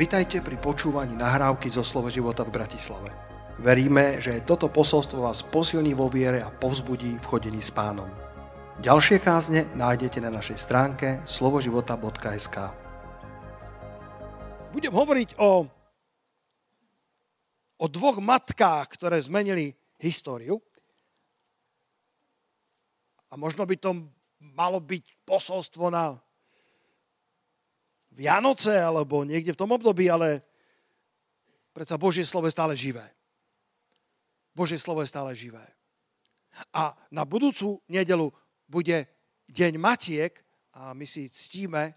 [0.00, 3.12] Vitajte pri počúvaní nahrávky zo Slovo života v Bratislave.
[3.60, 8.08] Veríme, že toto posolstvo vás posilní vo viere a povzbudí v chodení s pánom.
[8.80, 12.56] Ďalšie kázne nájdete na našej stránke slovoživota.sk
[14.72, 15.68] Budem hovoriť o,
[17.76, 20.64] o dvoch matkách, ktoré zmenili históriu.
[23.28, 24.00] A možno by to
[24.40, 26.16] malo byť posolstvo na
[28.20, 30.44] Vianoce alebo niekde v tom období, ale
[31.72, 33.08] predsa Božie slovo je stále živé.
[34.52, 35.64] Božie slovo je stále živé.
[36.76, 38.28] A na budúcu nedelu
[38.68, 39.08] bude
[39.48, 40.36] Deň Matiek
[40.76, 41.96] a my si ctíme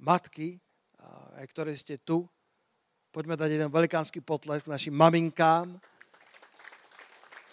[0.00, 0.56] matky,
[1.52, 2.24] ktoré ste tu.
[3.12, 5.76] Poďme dať jeden velikánsky potlesk našim maminkám.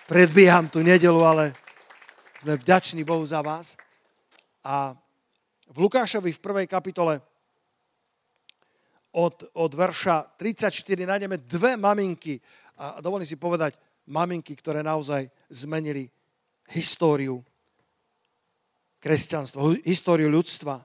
[0.08, 1.52] Predbieham tú nedelu, ale
[2.40, 3.76] sme vďační Bohu za vás.
[4.64, 4.95] A
[5.68, 7.20] v Lukášovi v prvej kapitole
[9.16, 12.35] od, od verša 34 nájdeme dve maminky.
[12.75, 13.80] A dovolím si povedať,
[14.11, 16.11] maminky, ktoré naozaj zmenili
[16.75, 17.39] históriu
[18.99, 20.83] kresťanstva, históriu ľudstva.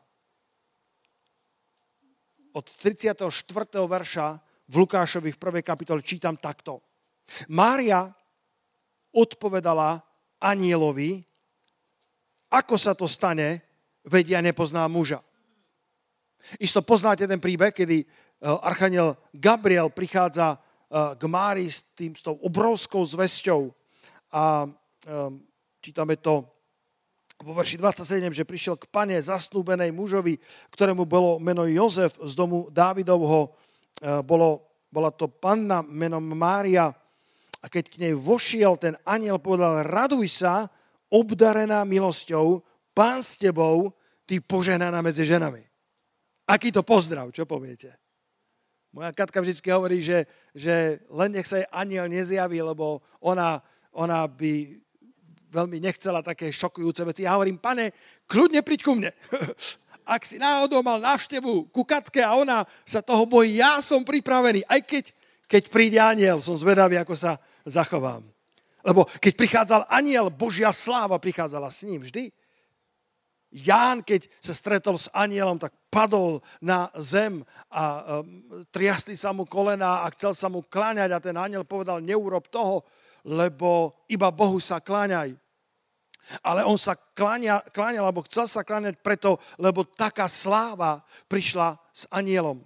[2.54, 3.26] Od 34.
[3.86, 4.26] verša
[4.70, 6.82] v Lukášovi v prvej kapitole čítam takto.
[7.50, 8.06] Mária
[9.10, 9.98] odpovedala
[10.38, 11.22] anielovi,
[12.50, 13.62] ako sa to stane,
[14.06, 15.22] vedia nepozná muža.
[16.58, 18.06] Isto poznáte ten príbeh, kedy e,
[18.42, 20.58] archaniel Gabriel prichádza e,
[21.16, 23.74] k Mári s, tým, s tou obrovskou zvesťou
[24.30, 25.42] a um,
[25.82, 26.46] čítame to
[27.42, 30.38] vo verši 27, že prišiel k pane zasnúbenej mužovi,
[30.70, 33.56] ktorému bolo meno Jozef z domu Dávidovho,
[34.22, 36.92] bolo, bola to panna menom Mária.
[37.60, 40.68] A keď k nej vošiel, ten aniel povedal, raduj sa,
[41.08, 42.60] obdarená milosťou,
[42.92, 43.92] pán s tebou,
[44.28, 45.69] ty poženaná medzi ženami.
[46.50, 47.94] Aký to pozdrav, čo poviete?
[48.90, 53.62] Moja Katka vždy hovorí, že, že len nech sa jej aniel nezjaví, lebo ona,
[53.94, 54.82] ona by
[55.50, 57.22] veľmi nechcela také šokujúce veci.
[57.22, 57.94] Ja hovorím, pane,
[58.26, 59.14] kľudne príď ku mne.
[60.10, 64.66] Ak si náhodou mal návštevu ku Katke a ona sa toho bojí, ja som pripravený.
[64.66, 65.14] Aj keď,
[65.46, 68.26] keď príde aniel, som zvedavý, ako sa zachovám.
[68.82, 72.34] Lebo keď prichádzal aniel, Božia sláva prichádzala s ním vždy.
[73.50, 77.82] Ján, keď sa stretol s anielom, tak padol na zem a
[78.22, 82.46] um, triasli sa mu kolena a chcel sa mu kláňať a ten aniel povedal, neurob
[82.46, 82.86] toho,
[83.26, 85.34] lebo iba Bohu sa kláňaj.
[86.46, 92.06] Ale on sa kláňa, kláňal, alebo chcel sa kláňať preto, lebo taká sláva prišla s
[92.06, 92.62] anielom.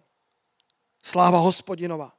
[1.00, 2.12] Sláva hospodinova.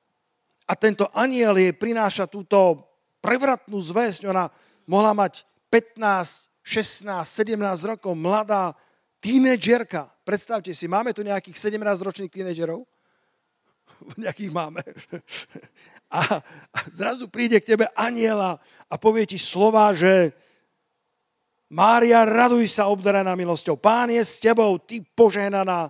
[0.65, 2.81] A tento aniel jej prináša túto
[3.21, 4.25] prevratnú zväzť.
[4.25, 4.49] Ona
[4.89, 8.73] mohla mať 15, 16, 17 rokov, mladá
[9.21, 10.09] tínedžerka.
[10.25, 12.81] Predstavte si, máme tu nejakých 17-ročných tínedžerov?
[14.25, 14.81] Nejakých máme.
[16.15, 16.41] A,
[16.93, 20.31] zrazu príde k tebe aniela a povie ti slova, že
[21.73, 23.75] Mária, raduj sa obdarená milosťou.
[23.75, 25.89] Pán je s tebou, ty požehnaná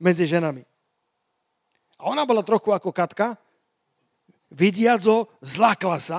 [0.00, 0.64] medzi ženami.
[2.00, 3.36] A ona bola trochu ako Katka,
[4.50, 6.18] vidiaco, zlakla sa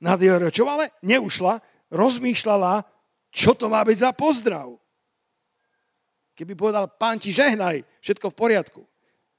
[0.00, 1.60] nad jeho rečou, ale neušla,
[1.92, 2.95] rozmýšľala,
[3.36, 4.72] čo to má byť za pozdrav?
[6.32, 8.82] Keby povedal, pán ti žehnaj, všetko v poriadku.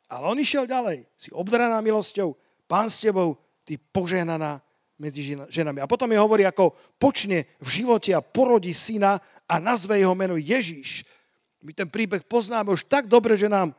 [0.06, 1.10] Ale on išiel ďalej.
[1.18, 2.38] Si obdaraná milosťou,
[2.70, 4.62] pán s tebou, ty požehnaná
[5.02, 5.82] medzi ženami.
[5.82, 9.18] A potom je hovorí, ako počne v živote a porodí syna
[9.50, 11.02] a nazve jeho meno Ježíš.
[11.66, 13.74] My ten príbeh poznáme už tak dobre, že nám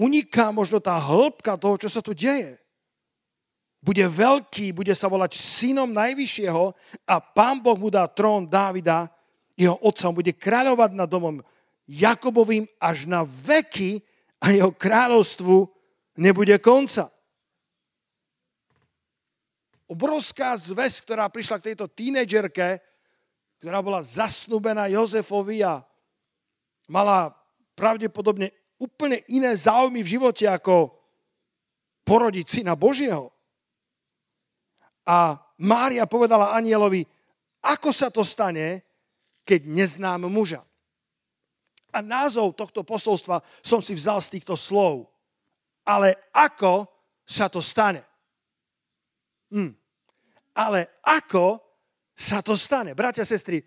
[0.00, 2.56] uniká možno tá hĺbka toho, čo sa tu deje
[3.82, 6.64] bude veľký, bude sa volať synom Najvyššieho
[7.02, 9.10] a pán Boh mu dá trón Dávida,
[9.56, 11.44] jeho otcom, bude kráľovať nad domom
[11.88, 14.00] Jakobovým až na veky
[14.40, 15.66] a jeho kráľovstvu
[16.16, 17.10] nebude konca.
[19.90, 22.80] Obrovská zväz, ktorá prišla k tejto tínedžerke,
[23.60, 25.84] ktorá bola zasnúbená Jozefovi a
[26.88, 27.30] mala
[27.76, 28.50] pravdepodobne
[28.80, 30.96] úplne iné záujmy v živote ako
[32.02, 33.30] porodiť syna Božieho.
[35.06, 37.06] A Mária povedala anielovi,
[37.62, 38.82] ako sa to stane,
[39.42, 40.62] keď neznám muža.
[41.92, 45.12] A názov tohto posolstva som si vzal z týchto slov.
[45.84, 46.88] Ale ako
[47.26, 48.00] sa to stane?
[49.52, 49.76] Hm.
[50.56, 51.60] Ale ako
[52.16, 52.96] sa to stane?
[52.96, 53.60] Bratia, sestry,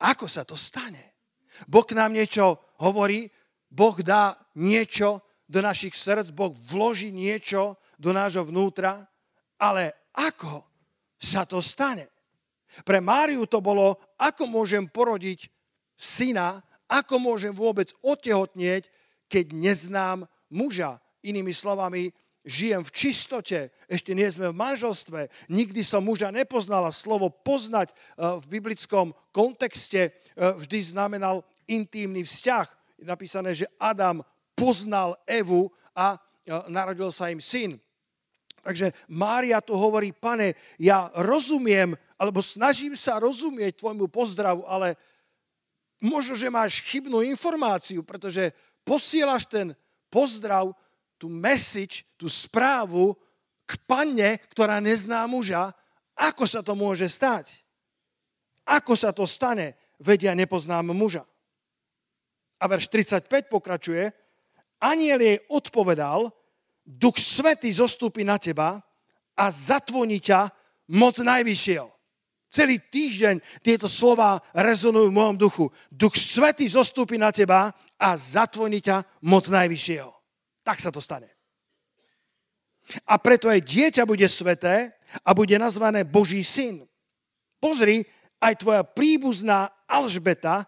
[0.00, 1.16] ako sa to stane?
[1.64, 3.28] Boh nám niečo hovorí,
[3.72, 9.08] Boh dá niečo do našich srdc, Boh vloží niečo do nášho vnútra,
[9.56, 10.64] ale ako
[11.16, 12.15] sa to stane.
[12.84, 15.48] Pre Máriu to bolo, ako môžem porodiť
[15.96, 18.86] syna, ako môžem vôbec otehotnieť,
[19.26, 20.18] keď neznám
[20.50, 21.02] muža.
[21.26, 22.14] Inými slovami,
[22.46, 26.94] žijem v čistote, ešte nie sme v manželstve, nikdy som muža nepoznala.
[26.94, 32.66] Slovo poznať eh, v biblickom kontexte eh, vždy znamenal intímny vzťah.
[33.02, 34.22] Je napísané, že Adam
[34.54, 37.82] poznal Evu a eh, narodil sa im syn.
[38.62, 44.96] Takže Mária tu hovorí, pane, ja rozumiem, alebo snažím sa rozumieť tvojmu pozdravu, ale
[46.00, 48.52] možno, že máš chybnú informáciu, pretože
[48.84, 49.76] posielaš ten
[50.08, 50.72] pozdrav
[51.20, 53.16] tú message, tú správu
[53.68, 55.72] k panne, ktorá nezná muža,
[56.16, 57.60] ako sa to môže stať?
[58.64, 59.76] Ako sa to stane?
[60.00, 61.24] Vedia, nepoznám muža.
[62.56, 64.08] A verš 35 pokračuje,
[64.80, 66.32] aniel jej odpovedal,
[66.84, 68.80] duch svety zostúpi na teba
[69.36, 70.48] a zatvoní ťa
[70.96, 71.95] moc najvyššieho.
[72.56, 75.68] Celý týždeň tieto slova rezonujú v mojom duchu.
[75.92, 80.16] Duch svety zostúpi na teba a zatvoní ťa moc najvyššieho
[80.66, 81.30] tak sa to stane.
[83.06, 86.82] A preto aj dieťa bude sveté a bude nazvané Boží syn.
[87.62, 88.02] Pozri,
[88.42, 90.66] aj tvoja príbuzná Alžbeta,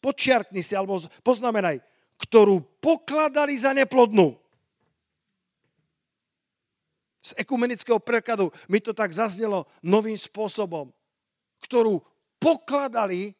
[0.00, 1.84] počiarkni si, alebo poznamenaj,
[2.16, 4.40] ktorú pokladali za neplodnú.
[7.24, 10.92] Z ekumenického prekladu mi to tak zaznelo novým spôsobom.
[11.64, 12.04] Ktorú
[12.36, 13.32] pokladali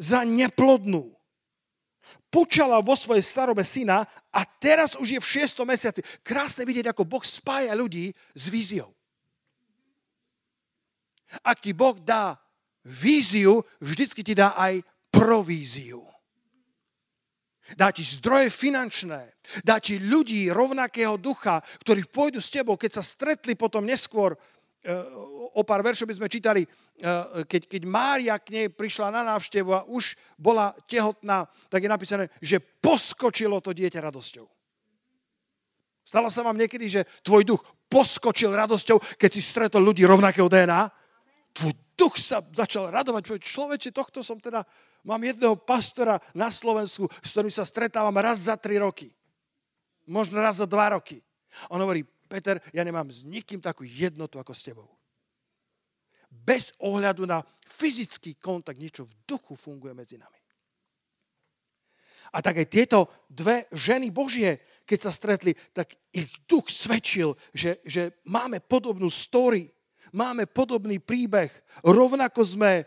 [0.00, 1.12] za neplodnú
[2.32, 6.00] počala vo svojej starobe syna a teraz už je v šiestom mesiaci.
[6.24, 8.94] Krásne vidieť, ako Boh spája ľudí s víziou.
[11.44, 12.40] Ak ti Boh dá
[12.82, 16.09] víziu, vždycky ti dá aj províziu.
[17.74, 23.04] Dá ti zdroje finančné, dá ti ľudí rovnakého ducha, ktorí pôjdu s tebou, keď sa
[23.06, 24.34] stretli potom neskôr
[24.80, 24.96] Eh,
[25.52, 29.70] o pár veršov by sme čítali, eh, keď, keď Mária k nej prišla na návštevu
[29.76, 34.48] a už bola tehotná, tak je napísané, že poskočilo to dieťa radosťou.
[36.00, 37.62] Stalo sa vám niekedy, že tvoj duch
[37.92, 40.88] poskočil radosťou, keď si stretol ľudí rovnakého DNA?
[41.52, 43.36] Tvoj duch sa začal radovať.
[43.36, 44.64] Človeče, tohto som teda,
[45.04, 49.12] mám jedného pastora na Slovensku, s ktorým sa stretávam raz za tri roky.
[50.08, 51.22] Možno raz za dva roky.
[51.70, 54.88] On hovorí, Peter, ja nemám s nikým takú jednotu ako s tebou.
[56.30, 60.38] Bez ohľadu na fyzický kontakt niečo v duchu funguje medzi nami.
[62.30, 67.82] A tak aj tieto dve ženy Božie, keď sa stretli, tak ich duch svedčil, že,
[67.82, 69.66] že máme podobnú story,
[70.14, 71.50] máme podobný príbeh.
[71.82, 72.86] Rovnako sme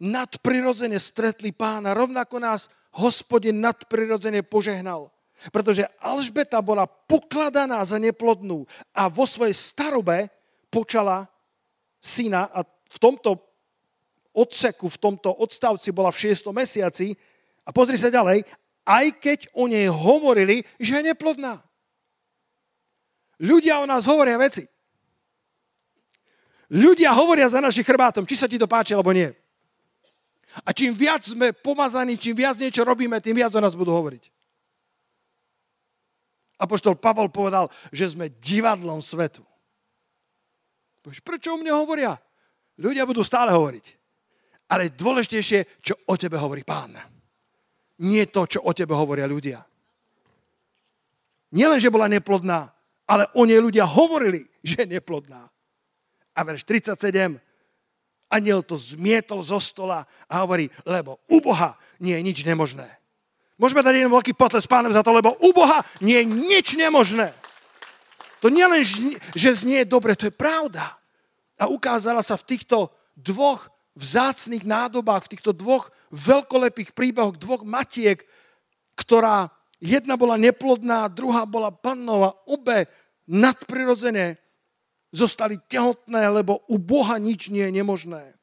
[0.00, 5.12] nadprirodzene stretli pána, rovnako nás hospodin nadprirodzene požehnal.
[5.52, 8.64] Pretože Alžbeta bola pokladaná za neplodnú
[8.96, 10.32] a vo svojej starobe
[10.72, 11.28] počala
[12.00, 13.36] syna a v tomto
[14.32, 16.48] odseku, v tomto odstavci bola v 6.
[16.52, 17.12] mesiaci
[17.64, 18.44] a pozri sa ďalej,
[18.86, 21.60] aj keď o nej hovorili, že je neplodná.
[23.36, 24.64] Ľudia o nás hovoria veci.
[26.72, 29.28] Ľudia hovoria za našich chrbátom, či sa ti to páči, alebo nie.
[30.64, 34.32] A čím viac sme pomazaní, čím viac niečo robíme, tým viac o nás budú hovoriť.
[36.56, 39.44] Apoštol Pavol povedal, že sme divadlom svetu.
[41.04, 42.16] Prečo o mne hovoria?
[42.80, 43.86] Ľudia budú stále hovoriť.
[44.72, 46.96] Ale dôležitejšie, čo o tebe hovorí pán.
[48.02, 49.62] Nie to, čo o tebe hovoria ľudia.
[51.54, 52.74] Nielen, že bola neplodná,
[53.06, 55.46] ale o nej ľudia hovorili, že je neplodná.
[56.36, 57.38] A verš 37,
[58.30, 62.88] aniel to zmietol zo stola a hovorí, lebo u Boha nie je nič nemožné.
[63.56, 67.32] Môžeme dať jeden veľký potles pánom za to, lebo u Boha nie je nič nemožné.
[68.44, 68.84] To nie len,
[69.32, 70.92] že znie dobre, to je pravda.
[71.56, 78.20] A ukázala sa v týchto dvoch vzácných nádobách, v týchto dvoch veľkolepých príbehoch, dvoch matiek,
[78.92, 79.48] ktorá
[79.80, 82.92] jedna bola neplodná, druhá bola pannou a obe
[83.24, 84.36] nadprirodzené
[85.16, 88.36] zostali tehotné, lebo u Boha nič nie je nemožné.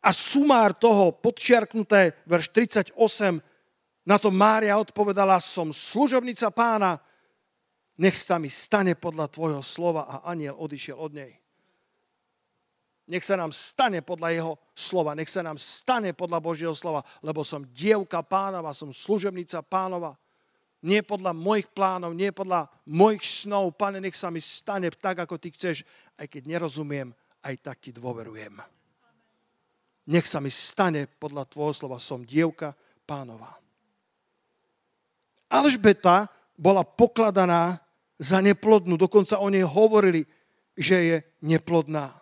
[0.00, 2.96] A sumár toho, podčiarknuté, verš 38,
[4.08, 6.96] na to Mária odpovedala, som služobnica pána,
[8.00, 11.32] nech sa mi stane podľa tvojho slova a aniel odišiel od nej.
[13.08, 17.42] Nech sa nám stane podľa jeho slova, nech sa nám stane podľa Božieho slova, lebo
[17.42, 20.14] som dievka pánova, som služebnica pánova.
[20.82, 23.74] Nie podľa mojich plánov, nie podľa mojich snov.
[23.74, 25.82] Pane, nech sa mi stane tak, ako ty chceš,
[26.14, 27.10] aj keď nerozumiem,
[27.42, 28.78] aj tak ti dôverujem
[30.08, 32.72] nech sa mi stane podľa tvojho slova, som dievka
[33.04, 33.60] pánova.
[35.52, 37.76] Alžbeta bola pokladaná
[38.16, 40.24] za neplodnú, dokonca o nej hovorili,
[40.74, 42.16] že je neplodná.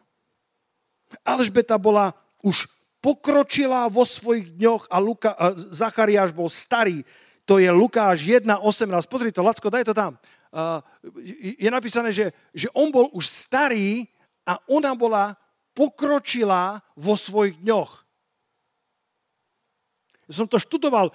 [1.22, 2.10] Alžbeta bola
[2.42, 2.66] už
[2.98, 7.06] pokročila vo svojich dňoch a, Luka, a Zachariáš bol starý,
[7.46, 8.58] to je Lukáš 1.18.
[9.06, 10.18] Pozri to, Lacko, daj to tam.
[11.56, 14.10] Je napísané, že, že on bol už starý
[14.42, 15.38] a ona bola
[15.70, 17.92] pokročila vo svojich dňoch.
[20.26, 21.14] Ja som to študoval.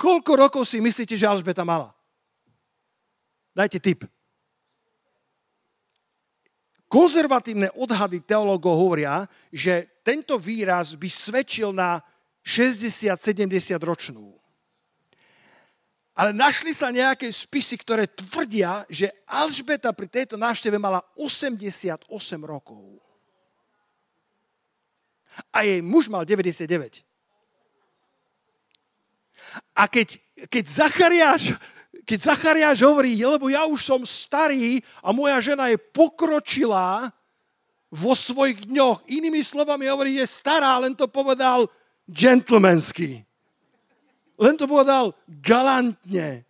[0.00, 1.92] Koľko rokov si myslíte, že Alžbeta mala?
[3.52, 4.08] Dajte tip.
[6.88, 12.00] Konzervatívne odhady teológov hovoria, že tento výraz by svedčil na
[12.40, 14.37] 60-70 ročnú.
[16.18, 22.10] Ale našli sa nejaké spisy, ktoré tvrdia, že Alžbeta pri tejto návšteve mala 88
[22.42, 22.98] rokov.
[25.54, 27.06] A jej muž mal 99.
[29.78, 30.18] A keď,
[30.50, 31.54] keď Zachariáš
[32.08, 37.12] keď Zachariáš hovorí, lebo ja už som starý a moja žena je pokročilá
[37.92, 39.04] vo svojich dňoch.
[39.12, 41.68] Inými slovami hovorí, je stará, len to povedal
[42.08, 43.27] gentlemansky.
[44.38, 46.46] Len to povedal galantne.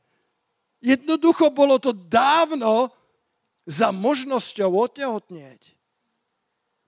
[0.79, 2.93] Jednoducho bolo to dávno
[3.65, 5.75] za možnosťou otehotnieť.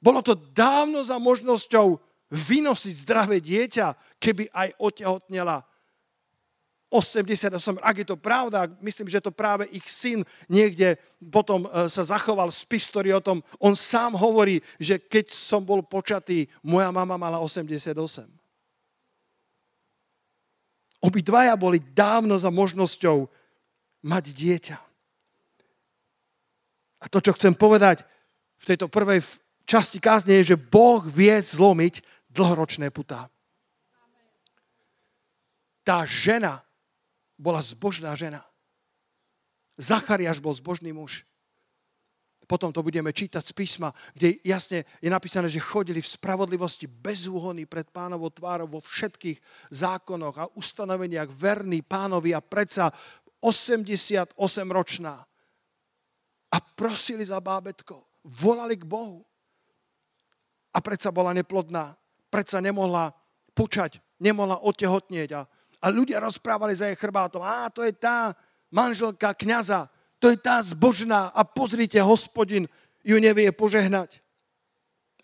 [0.01, 3.93] Bolo to dávno za možnosťou vynosiť zdravé dieťa,
[4.23, 5.67] keby aj otehotnela
[6.91, 10.99] 88, ak je to pravda, myslím, že to práve ich syn niekde
[11.31, 15.87] potom e, sa zachoval z pistori o tom, on sám hovorí, že keď som bol
[15.87, 17.95] počatý, moja mama mala 88.
[21.01, 23.29] Obidvaja boli dávno za možnosťou
[24.05, 24.79] mať dieťa.
[27.01, 28.05] A to, čo chcem povedať
[28.61, 29.25] v tejto prvej
[29.65, 33.33] časti kázne, je, že Boh vie zlomiť dlhoročné putá.
[35.81, 36.61] Tá žena,
[37.41, 38.45] bola zbožná žena.
[39.81, 41.25] Zachariáš bol zbožný muž.
[42.51, 47.31] Potom to budeme čítať z písma, kde jasne je napísané, že chodili v spravodlivosti bez
[47.31, 49.39] úhony pred pánovou tvárou vo všetkých
[49.71, 52.91] zákonoch a ustanoveniach verný pánovi a predsa
[53.39, 54.35] 88
[54.67, 55.23] ročná.
[56.51, 58.03] A prosili za bábetko.
[58.27, 59.23] Volali k Bohu.
[60.75, 61.95] A predsa bola neplodná.
[62.27, 63.15] Predsa nemohla
[63.55, 65.47] počať, nemohla otehotnieť a
[65.81, 68.37] a ľudia rozprávali za jej chrbátom, a to je tá
[68.69, 69.89] manželka kniaza,
[70.21, 72.69] to je tá zbožná a pozrite, hospodin
[73.01, 74.21] ju nevie požehnať.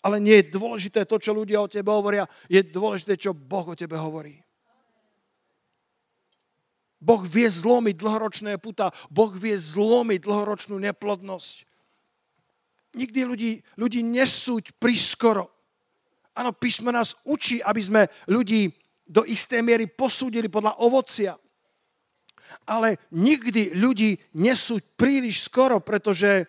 [0.00, 3.76] Ale nie je dôležité to, čo ľudia o tebe hovoria, je dôležité, čo Boh o
[3.76, 4.40] tebe hovorí.
[6.96, 11.68] Boh vie zlomiť dlhoročné puta, Boh vie zlomiť dlhoročnú neplodnosť.
[12.96, 15.52] Nikdy ľudí, ľudí nesúť priskoro.
[16.32, 18.72] Áno, písmo nás učí, aby sme ľudí
[19.04, 21.36] do istej miery posúdili podľa ovocia.
[22.66, 26.46] Ale nikdy ľudí nesú príliš skoro, pretože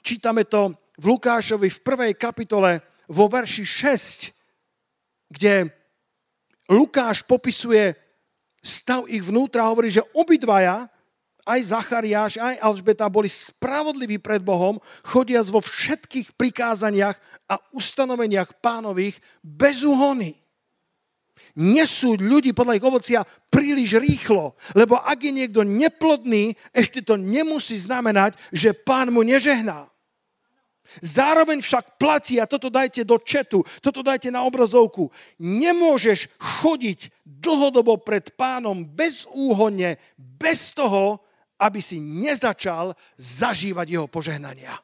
[0.00, 5.70] čítame to v Lukášovi v prvej kapitole vo verši 6, kde
[6.70, 7.98] Lukáš popisuje
[8.60, 10.86] stav ich vnútra a hovorí, že obidvaja,
[11.44, 17.16] aj Zachariáš, aj Alžbeta boli spravodliví pred Bohom, chodiac vo všetkých prikázaniach
[17.50, 20.39] a ustanoveniach pánových bez úhony
[21.56, 24.54] nesúď ľudí podľa ich ovocia príliš rýchlo.
[24.74, 29.90] Lebo ak je niekto neplodný, ešte to nemusí znamenať, že pán mu nežehná.
[30.98, 35.06] Zároveň však platí, a toto dajte do četu, toto dajte na obrazovku,
[35.38, 41.22] nemôžeš chodiť dlhodobo pred pánom bez úhonne, bez toho,
[41.62, 44.74] aby si nezačal zažívať jeho požehnania.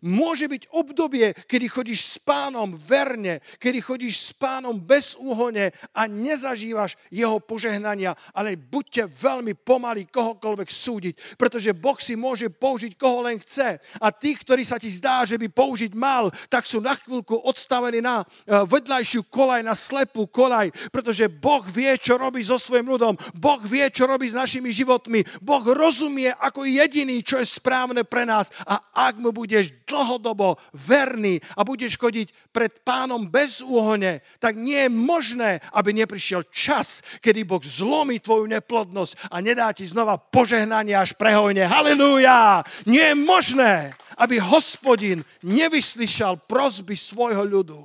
[0.00, 6.00] Môže byť obdobie, kedy chodíš s pánom verne, kedy chodíš s pánom bez úhone a
[6.08, 13.26] nezažívaš jeho požehnania, ale buďte veľmi pomalí kohokoľvek súdiť, pretože Boh si môže použiť koho
[13.26, 13.76] len chce.
[14.00, 18.00] A tých, ktorí sa ti zdá, že by použiť mal, tak sú na chvíľku odstavení
[18.00, 18.24] na e,
[18.64, 23.14] vedľajšiu kolaj, na slepú kolaj, pretože Boh vie, čo robí so svojím ľudom.
[23.34, 25.42] Boh vie, čo robí s našimi životmi.
[25.42, 28.54] Boh rozumie ako jediný, čo je správne pre nás.
[28.62, 28.78] A
[29.10, 34.90] ak mu budeš dlhodobo verný a budeš chodiť pred pánom bez úhone, tak nie je
[34.90, 41.14] možné, aby neprišiel čas, kedy Boh zlomí tvoju neplodnosť a nedá ti znova požehnanie až
[41.18, 41.66] prehojne.
[41.66, 42.62] Halilúja!
[42.86, 43.74] Nie je možné,
[44.16, 47.80] aby hospodin nevyslyšal prosby svojho ľudu,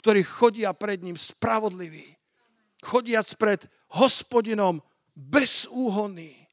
[0.00, 2.16] ktorí chodia pred ním spravodliví.
[2.84, 3.64] Chodiac pred
[3.96, 4.84] hospodinom
[5.16, 6.44] bez úhony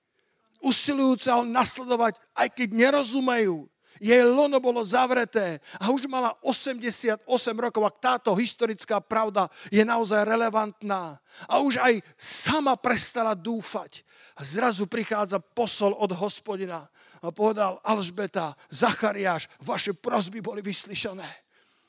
[0.62, 3.66] usilujúca ho nasledovať, aj keď nerozumejú,
[4.02, 7.22] jej lono bolo zavreté a už mala 88
[7.54, 11.22] rokov, ak táto historická pravda je naozaj relevantná.
[11.46, 14.02] A už aj sama prestala dúfať.
[14.34, 16.90] A zrazu prichádza posol od hospodina
[17.22, 21.30] a povedal Alžbeta, Zachariáš, vaše prosby boli vyslyšané.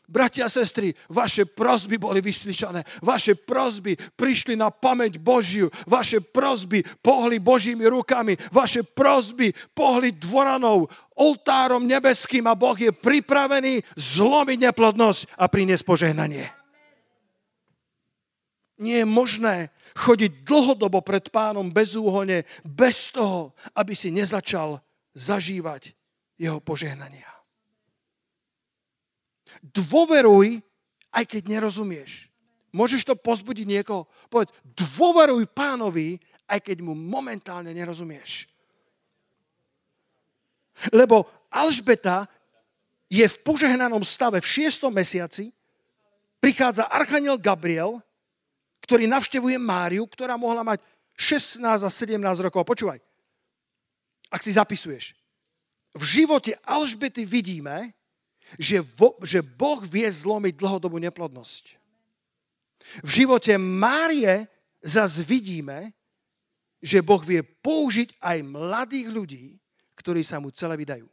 [0.09, 2.85] Bratia a sestry, vaše prosby boli vyslyšané.
[3.00, 5.71] Vaše prosby prišli na pamäť Božiu.
[5.88, 8.37] Vaše prosby pohli Božími rukami.
[8.50, 16.44] Vaše prosby pohli dvoranou, oltárom nebeským a Boh je pripravený zlomiť neplodnosť a priniesť požehnanie.
[18.82, 24.82] Nie je možné chodiť dlhodobo pred pánom bezúhone, bez toho, aby si nezačal
[25.14, 25.94] zažívať
[26.40, 27.41] jeho požehnania.
[29.61, 30.64] Dôveruj,
[31.12, 32.32] aj keď nerozumieš.
[32.73, 34.09] Môžeš to pozbudiť niekoho?
[34.32, 36.16] Povedz, dôveruj pánovi,
[36.49, 38.49] aj keď mu momentálne nerozumieš.
[40.88, 42.25] Lebo Alžbeta
[43.12, 45.52] je v požehnanom stave v šiestom mesiaci,
[46.40, 48.00] prichádza Archaniel Gabriel,
[48.82, 50.80] ktorý navštevuje Máriu, ktorá mohla mať
[51.14, 52.64] 16 a 17 rokov.
[52.64, 52.99] Počúvaj,
[54.32, 55.12] ak si zapisuješ.
[55.92, 57.92] V živote Alžbety vidíme,
[58.59, 61.64] že, vo, že Boh vie zlomiť dlhodobú neplodnosť.
[63.06, 64.49] V živote Márie
[64.82, 65.94] zase vidíme,
[66.82, 69.44] že Boh vie použiť aj mladých ľudí,
[69.94, 71.06] ktorí sa mu celé vydajú.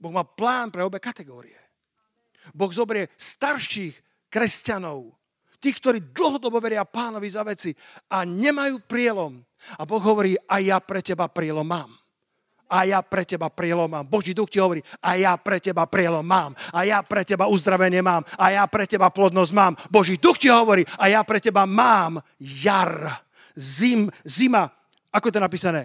[0.00, 1.58] Boh má plán pre obe kategórie.
[2.50, 3.94] Boh zobrie starších
[4.26, 5.14] kresťanov,
[5.62, 7.70] tých, ktorí dlhodobo veria pánovi za veci
[8.10, 9.38] a nemajú prielom.
[9.78, 12.01] A Boh hovorí, a ja pre teba prielom mám
[12.72, 14.08] a ja pre teba prielom mám.
[14.08, 16.56] Boží duch ti hovorí, a ja pre teba prielom mám.
[16.72, 18.24] A ja pre teba uzdravenie mám.
[18.40, 19.76] A ja pre teba plodnosť mám.
[19.92, 23.20] Boží duch ti hovorí, a ja pre teba mám jar.
[23.52, 24.72] Zim, zima,
[25.12, 25.82] ako to je napísané?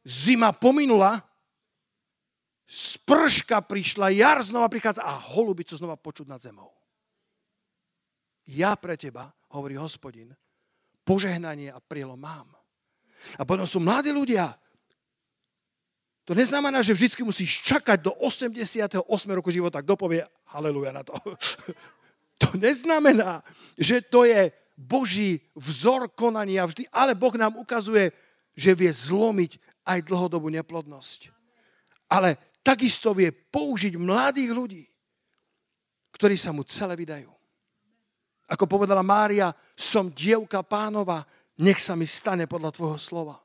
[0.00, 1.20] Zima pominula,
[2.64, 6.72] sprška prišla, jar znova prichádza a holubicu znova počuť nad zemou.
[8.48, 10.32] Ja pre teba, hovorí hospodin,
[11.04, 12.48] požehnanie a prielom mám.
[13.38, 14.56] A potom sú mladí ľudia,
[16.22, 19.02] to neznamená, že vždy musíš čakať do 88.
[19.34, 19.82] roku života.
[19.82, 21.14] Kto povie haleluja na to?
[22.42, 23.46] To neznamená,
[23.78, 28.10] že to je Boží vzor konania vždy, ale Boh nám ukazuje,
[28.58, 31.30] že vie zlomiť aj dlhodobú neplodnosť.
[32.10, 34.82] Ale takisto vie použiť mladých ľudí,
[36.18, 37.30] ktorí sa mu celé vydajú.
[38.50, 41.22] Ako povedala Mária, som dievka pánova,
[41.62, 43.38] nech sa mi stane podľa tvojho slova.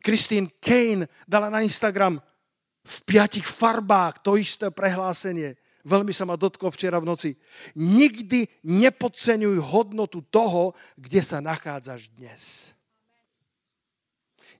[0.00, 2.20] Christine Kane dala na Instagram
[2.84, 5.56] v piatich farbách to isté prehlásenie.
[5.84, 7.30] Veľmi sa ma dotklo včera v noci.
[7.76, 12.72] Nikdy nepodceňuj hodnotu toho, kde sa nachádzaš dnes.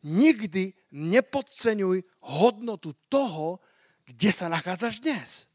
[0.05, 3.57] Nikdy nepodceňuj hodnotu toho,
[4.05, 5.49] kde sa nachádzaš dnes.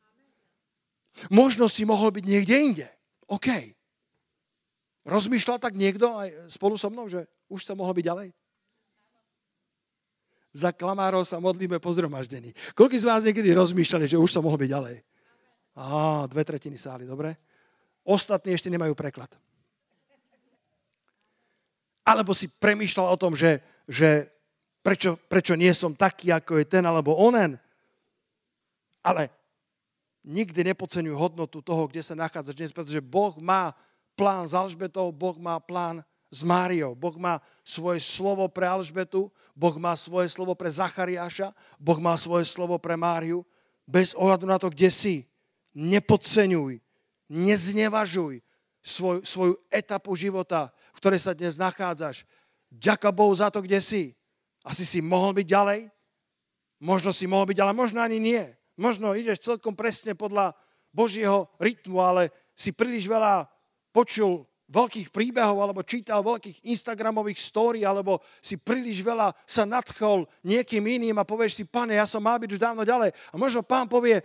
[1.30, 2.88] Možno si mohol byť niekde inde.
[3.30, 3.78] OK.
[5.06, 8.28] Rozmýšľal tak niekto aj spolu so mnou, že už sa mohol byť ďalej?
[10.60, 12.52] Za klamárov sa modlíme po zhromaždení.
[12.76, 14.96] Koľko z vás niekedy rozmýšľali, že už sa mohlo byť ďalej?
[15.80, 17.40] Á, dve tretiny sály, dobre?
[18.04, 19.32] Ostatní ešte nemajú preklad.
[22.04, 24.28] Alebo si premýšľal o tom, že, že
[24.82, 27.56] prečo, prečo nie som taký, ako je ten alebo onen.
[29.06, 29.30] Ale
[30.26, 33.78] nikdy nepodceňuj hodnotu toho, kde sa nachádzaš dnes, pretože Boh má
[34.18, 36.94] plán s Alžbetou, Boh má plán s Máriou.
[36.94, 42.46] Boh má svoje slovo pre Alžbetu, Boh má svoje slovo pre Zachariáša, Boh má svoje
[42.46, 43.42] slovo pre Máriu.
[43.90, 45.16] Bez ohľadu na to, kde si,
[45.74, 46.78] nepodceňuj,
[47.30, 48.46] neznevažuj
[48.86, 52.24] svoj, svoju etapu života, v ktorej sa dnes nachádzaš.
[52.70, 54.14] Ďaká Bohu za to, kde si.
[54.62, 55.82] Asi si mohol byť ďalej,
[56.84, 58.44] možno si mohol byť, ale možno ani nie.
[58.80, 60.54] Možno ideš celkom presne podľa
[60.94, 63.48] Božieho rytmu, ale si príliš veľa
[63.92, 70.86] počul veľkých príbehov, alebo čítal veľkých Instagramových story, alebo si príliš veľa sa nadchol niekým
[70.86, 73.10] iným a povieš si, pane, ja som mal byť už dávno ďalej.
[73.34, 74.22] A možno pán povie,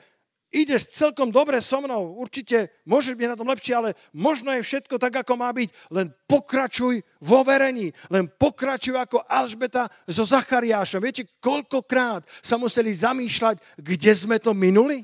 [0.54, 5.00] ideš celkom dobre so mnou, určite môžeš byť na tom lepšie, ale možno je všetko
[5.02, 11.02] tak, ako má byť, len pokračuj vo verení, len pokračuj ako Alžbeta so Zachariášom.
[11.02, 15.02] Viete, koľkokrát sa museli zamýšľať, kde sme to minuli?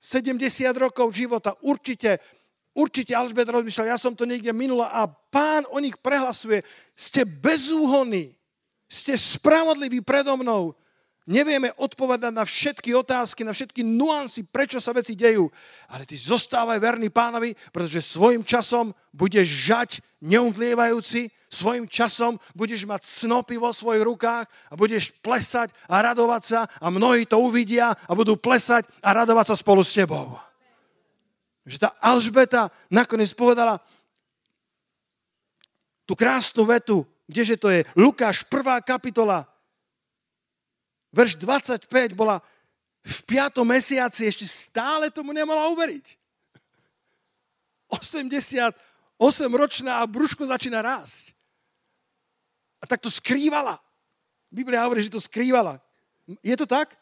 [0.00, 0.40] 70
[0.80, 2.39] rokov života určite
[2.70, 6.62] Určite Alžbet rozmýšľal, ja som to niekde minula a pán o nich prehlasuje,
[6.94, 8.30] ste bezúhonní,
[8.86, 10.78] ste spravodliví predo mnou.
[11.30, 15.46] Nevieme odpovedať na všetky otázky, na všetky nuancy, prečo sa veci dejú.
[15.86, 23.06] Ale ty zostávaj verný pánovi, pretože svojim časom budeš žať neumdlievajúci, svojim časom budeš mať
[23.06, 28.12] snopy vo svojich rukách a budeš plesať a radovať sa a mnohí to uvidia a
[28.14, 30.49] budú plesať a radovať sa spolu s tebou.
[31.70, 33.78] Že tá Alžbeta nakoniec povedala
[36.02, 39.46] tú krásnu vetu, kdeže to je, Lukáš, prvá kapitola,
[41.14, 41.86] verš 25
[42.18, 42.42] bola
[43.06, 46.18] v piatom mesiaci ešte stále tomu nemala uveriť.
[47.94, 48.74] 88
[49.54, 51.30] ročná a brúško začína rásť.
[52.82, 53.78] A tak to skrývala.
[54.50, 55.78] Biblia hovorí, že to skrývala.
[56.42, 56.99] Je to tak?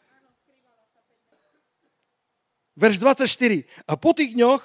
[2.79, 3.67] Verš 24.
[3.83, 4.63] A po tých dňoch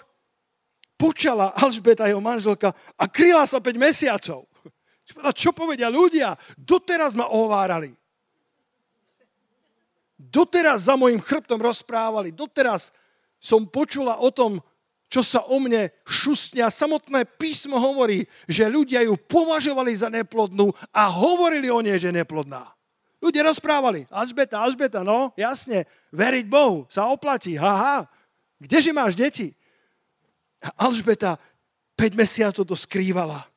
[0.94, 4.46] počala Alžbeta, jeho manželka, a kryla sa 5 mesiacov.
[5.34, 6.38] Čo povedia ľudia?
[6.54, 7.92] Doteraz ma ohovárali.
[10.14, 12.30] Doteraz za mojim chrbtom rozprávali.
[12.30, 12.94] Doteraz
[13.42, 14.62] som počula o tom,
[15.10, 16.72] čo sa o mne šustňa.
[16.72, 22.72] Samotné písmo hovorí, že ľudia ju považovali za neplodnú a hovorili o nej, že neplodná.
[23.24, 28.04] Ľudia rozprávali, Alžbeta, Alžbeta, no, jasne, veriť Bohu sa oplatí, haha,
[28.60, 29.56] kdeže máš deti?
[30.60, 31.40] A Alžbeta
[31.96, 33.48] 5 mesiacov to skrývala.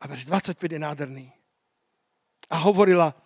[0.00, 1.26] A verš 25 je nádherný.
[2.52, 3.16] A hovorila,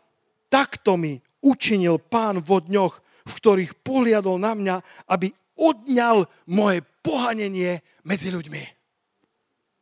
[0.46, 4.76] takto mi učinil pán vo dňoch, v ktorých pohliadol na mňa,
[5.10, 8.62] aby odňal moje pohanenie medzi ľuďmi.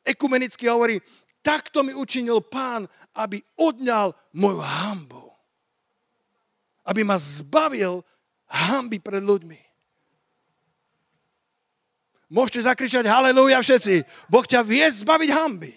[0.09, 1.01] Ekumenicky hovorí,
[1.45, 5.32] takto mi učinil pán, aby odňal moju hambu.
[6.83, 8.03] Aby ma zbavil
[8.51, 9.61] hamby pred ľuďmi.
[12.33, 14.09] Môžete zakričať halleluja všetci.
[14.33, 15.73] Boh ťa vie zbaviť hamby.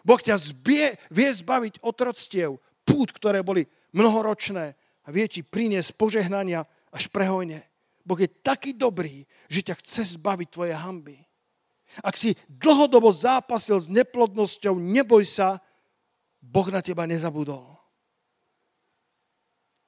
[0.00, 4.72] Boh ťa zbie, vie zbaviť otroctiev, pút, ktoré boli mnohoročné
[5.04, 7.60] a vie ti priniesť požehnania až prehojne.
[8.06, 11.20] Boh je taký dobrý, že ťa chce zbaviť tvoje hamby.
[12.00, 15.60] Ak si dlhodobo zápasil s neplodnosťou, neboj sa,
[16.40, 17.75] Boh na teba nezabudol.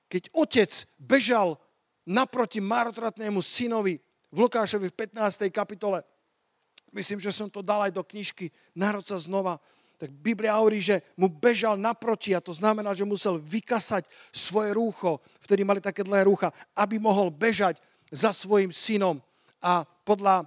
[0.08, 1.60] Keď otec bežal
[2.08, 4.00] naproti marotratnému synovi
[4.32, 5.52] v Lukášovi v 15.
[5.52, 6.00] kapitole.
[6.88, 9.60] Myslím, že som to dal aj do knižky Národ sa znova.
[9.98, 15.18] Tak Biblia hovorí, že mu bežal naproti a to znamená, že musel vykasať svoje rúcho,
[15.42, 19.18] vtedy mali také dlhé rúcha, aby mohol bežať za svojim synom.
[19.58, 20.46] A podľa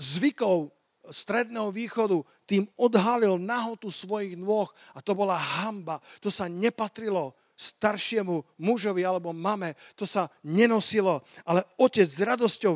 [0.00, 0.72] zvykov
[1.12, 6.00] stredného východu tým odhalil nahotu svojich nôh a to bola hamba.
[6.24, 9.78] To sa nepatrilo staršiemu mužovi alebo mame.
[9.94, 12.74] To sa nenosilo, ale otec s radosťou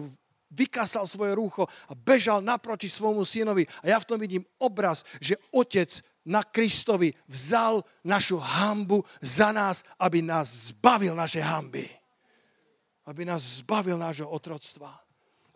[0.55, 3.66] vykasal svoje rúcho a bežal naproti svojmu synovi.
[3.83, 5.90] A ja v tom vidím obraz, že otec
[6.27, 11.87] na Kristovi vzal našu hambu za nás, aby nás zbavil našej hamby.
[13.07, 15.06] Aby nás zbavil nášho otroctva.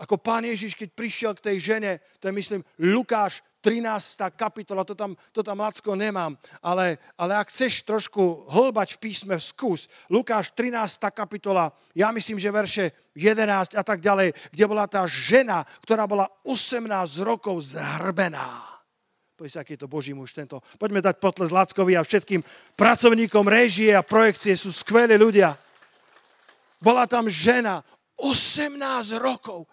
[0.00, 4.16] Ako pán Ježiš, keď prišiel k tej žene, to je myslím Lukáš 13.
[4.32, 6.32] kapitola, to tam, to tam Lacko nemám,
[6.64, 9.92] ale, ale ak chceš trošku hlbať v písme, skús.
[10.08, 10.96] Lukáš 13.
[11.12, 16.24] kapitola, ja myslím, že verše 11 a tak ďalej, kde bola tá žena, ktorá bola
[16.48, 16.88] 18
[17.20, 18.80] rokov zhrbená.
[19.36, 20.64] Poď sa, aký je to Boží muž tento.
[20.80, 22.40] Poďme dať potles Lackovi a všetkým
[22.76, 25.56] pracovníkom režie a projekcie sú skvelí ľudia.
[26.80, 27.84] Bola tam žena,
[28.20, 28.76] 18
[29.20, 29.68] rokov.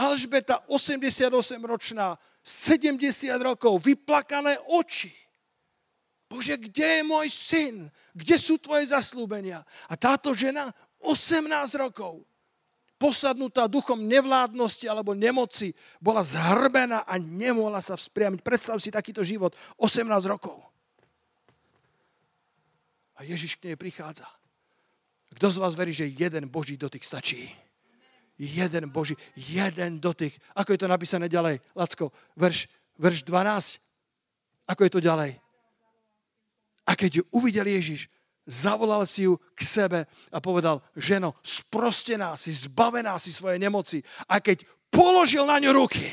[0.00, 2.96] Alžbeta, 88-ročná, 70
[3.44, 5.12] rokov, vyplakané oči.
[6.24, 7.76] Bože, kde je môj syn?
[8.16, 9.60] Kde sú tvoje zaslúbenia?
[9.90, 10.72] A táto žena
[11.04, 11.44] 18
[11.76, 12.24] rokov,
[12.96, 18.40] posadnutá duchom nevládnosti alebo nemoci, bola zhrbená a nemohla sa vzpriamiť.
[18.40, 20.64] Predstav si takýto život, 18 rokov.
[23.20, 24.24] A Ježiš k nej prichádza.
[25.36, 27.52] Kto z vás verí, že jeden Boží dotyk stačí?
[28.40, 30.40] Jeden Boží, jeden dotyk.
[30.56, 32.08] Ako je to napísané ďalej, Lacko?
[32.40, 33.84] Verš, verš 12.
[34.64, 35.36] Ako je to ďalej?
[36.88, 38.08] A keď ju uvidel Ježiš,
[38.48, 40.00] zavolal si ju k sebe
[40.32, 44.00] a povedal, ženo, sprostená si, zbavená si svoje nemoci.
[44.24, 46.08] A keď položil na ňu ruky,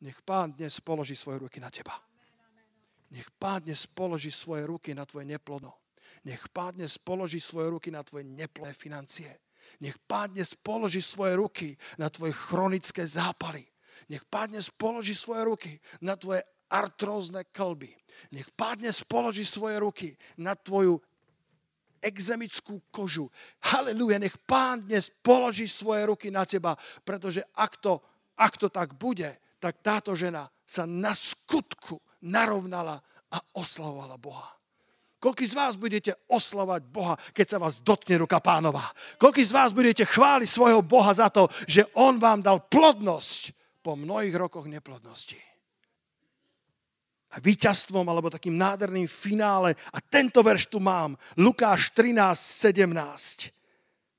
[0.00, 1.92] nech pán dnes položí svoje ruky na teba.
[3.12, 5.76] Nech pán dnes položí svoje ruky na tvoje neplodno.
[6.24, 9.47] Nech pán dnes položí svoje ruky na tvoje neplodné financie.
[9.80, 11.68] Nech pádne spoloží svoje ruky
[12.00, 13.64] na tvoje chronické zápaly.
[14.08, 17.92] Nech pádne spoloží svoje ruky na tvoje artrózne klby.
[18.32, 21.00] Nech pádne spoloží svoje ruky na tvoju
[22.02, 23.30] exemickú kožu.
[23.62, 27.98] Halelúja, nech pán dnes položí svoje ruky na teba, pretože ak to,
[28.38, 29.28] ak to tak bude,
[29.58, 34.57] tak táto žena sa na skutku narovnala a oslavovala Boha.
[35.18, 38.86] Koľko z vás budete oslavať Boha, keď sa vás dotkne ruka pánova?
[39.18, 43.50] Koľko z vás budete chváliť svojho Boha za to, že On vám dal plodnosť
[43.82, 45.38] po mnohých rokoch neplodnosti?
[47.34, 52.38] A víťazstvom, alebo takým nádherným finále, a tento verš tu mám, Lukáš 13,
[52.88, 53.52] 17.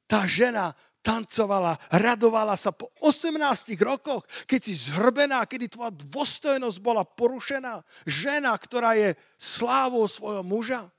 [0.05, 7.03] Tá žena tancovala, radovala sa po 18 rokoch, keď si zhrbená, kedy tvoja dôstojnosť bola
[7.07, 7.81] porušená.
[8.03, 10.91] Žena, ktorá je slávou svojho muža.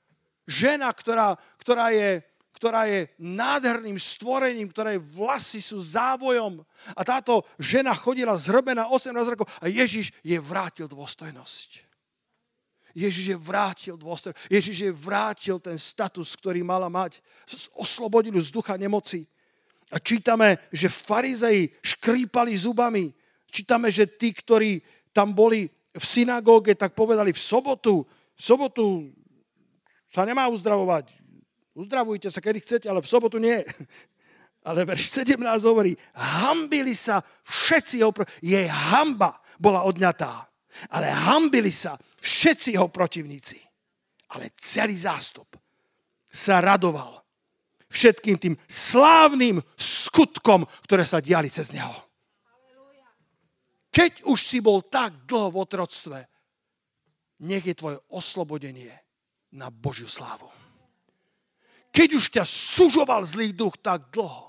[0.49, 2.25] Žena, ktorá, ktorá, je,
[2.57, 6.65] ktorá je nádherným stvorením, ktoré vlasy sú závojom.
[6.97, 11.91] A táto žena chodila zhrbená 18 rokov a Ježiš je vrátil dôstojnosť.
[12.91, 14.51] Ježiš je vrátil dôstojnosť.
[14.51, 17.23] Ježiš je vrátil ten status, ktorý mala mať.
[17.71, 19.23] Oslobodil z ducha nemoci.
[19.91, 23.11] A čítame, že farizei škrípali zubami.
[23.51, 24.79] Čítame, že tí, ktorí
[25.11, 29.11] tam boli v synagóge, tak povedali v sobotu, v sobotu
[30.07, 31.11] sa nemá uzdravovať.
[31.75, 33.59] Uzdravujte sa, kedy chcete, ale v sobotu nie.
[34.61, 38.13] Ale verš 17 hovorí, hambili sa všetci jeho...
[38.13, 38.29] Pro...
[38.45, 40.45] Jej hamba bola odňatá.
[40.93, 43.57] Ale hambili sa všetci jeho protivníci.
[44.37, 45.57] Ale celý zástup
[46.29, 47.20] sa radoval
[47.91, 51.93] všetkým tým slávnym skutkom, ktoré sa diali cez neho.
[53.91, 56.19] Keď už si bol tak dlho v otroctve,
[57.43, 58.95] nech je tvoje oslobodenie
[59.51, 60.47] na Božiu slávu
[61.91, 64.47] keď už ťa sužoval zlý duch tak dlho,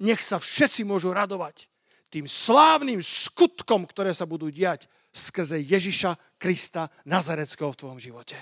[0.00, 1.68] nech sa všetci môžu radovať
[2.08, 8.34] tým slávnym skutkom, ktoré sa budú diať skrze Ježiša Krista Nazareckého v tvojom živote.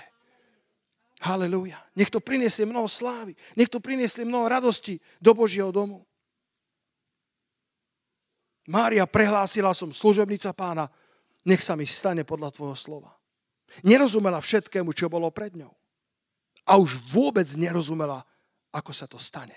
[1.23, 1.79] Halelúja.
[1.95, 3.31] Nech to priniesie mnoho slávy.
[3.55, 6.03] Nech to priniesie mnoho radosti do Božieho domu.
[8.67, 10.87] Mária prehlásila som služobnica pána,
[11.43, 13.11] nech sa mi stane podľa tvojho slova.
[13.83, 15.71] Nerozumela všetkému, čo bolo pred ňou
[16.63, 18.23] a už vôbec nerozumela,
[18.71, 19.55] ako sa to stane.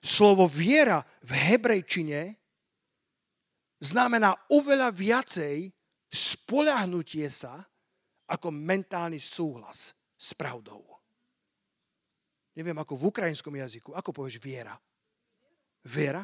[0.00, 2.20] Slovo viera v hebrejčine
[3.78, 5.68] znamená oveľa viacej
[6.08, 7.60] spoľahnutie sa
[8.32, 10.86] ako mentálny súhlas s pravdou.
[12.54, 13.90] Neviem, ako v ukrajinskom jazyku.
[13.98, 14.78] Ako povieš viera?
[15.82, 16.22] Viera?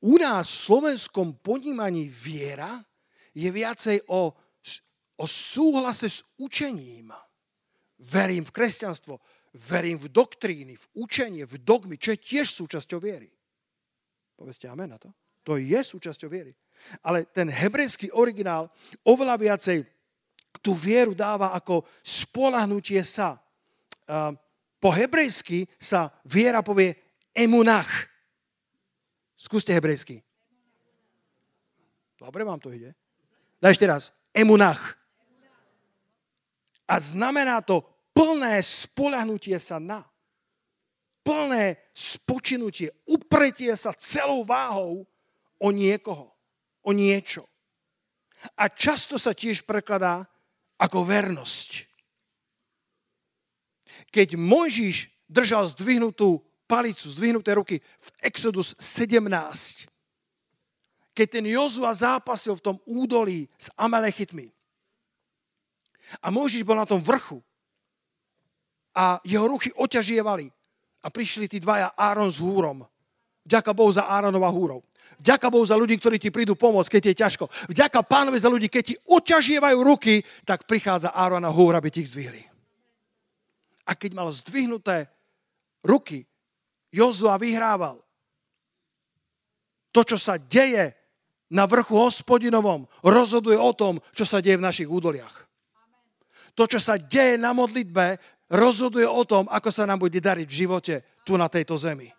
[0.00, 2.80] U nás v slovenskom ponímaní viera
[3.36, 4.32] je viacej o,
[5.20, 7.12] o súhlase s učením
[8.08, 9.20] verím v kresťanstvo,
[9.68, 13.28] verím v doktríny, v učenie, v dogmy, čo je tiež súčasťou viery.
[14.38, 15.12] Povedzte amen na to.
[15.44, 16.56] To je súčasťou viery.
[17.04, 18.72] Ale ten hebrejský originál
[19.04, 19.84] oveľa viacej
[20.58, 23.38] tú vieru dáva ako spolahnutie sa.
[24.80, 26.98] Po hebrejsky sa viera povie
[27.30, 28.10] emunach.
[29.38, 30.20] Skúste hebrejsky.
[32.18, 32.92] Dobre vám to ide.
[33.62, 34.02] Daj ešte raz.
[34.34, 34.98] Emunach.
[36.90, 40.04] A znamená to plné spolahnutie sa na.
[41.24, 45.06] Plné spočinutie, upretie sa celou váhou
[45.60, 46.32] o niekoho,
[46.80, 47.44] o niečo.
[48.56, 50.24] A často sa tiež prekladá
[50.80, 51.84] ako vernosť.
[54.08, 59.86] Keď Mojžiš držal zdvihnutú palicu, zdvihnuté ruky v Exodus 17,
[61.12, 64.48] keď ten Jozua zápasil v tom údolí s Amalechitmi,
[66.18, 67.38] a Mojžiš bol na tom vrchu.
[68.90, 70.50] A jeho ruchy oťažievali.
[71.00, 72.82] A prišli tí dvaja Áron s húrom.
[73.46, 74.82] Vďaka Bohu za Áronova húrov.
[75.20, 77.44] Vďaka Bohu za ľudí, ktorí ti prídu pomôcť, keď je ťažko.
[77.68, 82.04] Vďaka pánovi za ľudí, keď ti oťažievajú ruky, tak prichádza Áron a húr, aby ti
[82.04, 82.42] ich zdvihli.
[83.84, 85.10] A keď mal zdvihnuté
[85.84, 86.24] ruky,
[86.90, 88.00] Jozua vyhrával.
[89.90, 90.94] To, čo sa deje
[91.50, 95.50] na vrchu hospodinovom, rozhoduje o tom, čo sa deje v našich údoliach
[96.60, 98.20] to, čo sa deje na modlitbe,
[98.52, 102.12] rozhoduje o tom, ako sa nám bude dariť v živote tu na tejto zemi.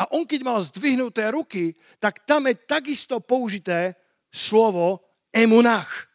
[0.00, 3.94] A on, keď mal zdvihnuté ruky, tak tam je takisto použité
[4.32, 6.08] slovo emunach.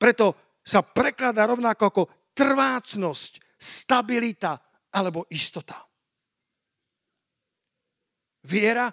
[0.00, 2.02] Preto sa prekladá rovnako ako
[2.32, 4.56] trvácnosť, stabilita
[4.96, 5.76] alebo istota.
[8.40, 8.88] Viera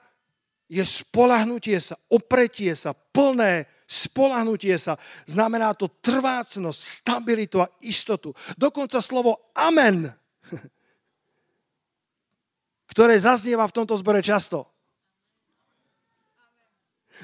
[0.68, 5.00] je spolahnutie sa, opretie sa, plné spolahnutie sa.
[5.24, 8.36] Znamená to trvácnosť, stabilitu a istotu.
[8.60, 10.12] Dokonca slovo amen,
[12.98, 14.66] ktoré zaznieva v tomto zbore často.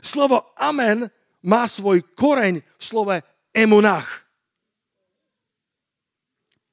[0.05, 1.09] Slovo amen
[1.41, 3.17] má svoj koreň v slove
[3.49, 4.05] emunach.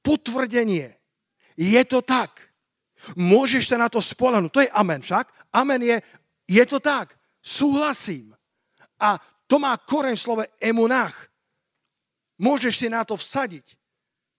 [0.04, 1.00] Potvrdenie.
[1.56, 2.52] Je to tak.
[3.16, 4.52] Môžeš sa na to spolahnúť.
[4.52, 5.32] To je amen však.
[5.48, 5.96] Amen je
[6.44, 7.16] je to tak.
[7.40, 8.36] Súhlasím.
[9.00, 9.16] A
[9.48, 11.16] to má koreň v slove emunách.
[12.36, 13.80] Môžeš si na to vsadiť.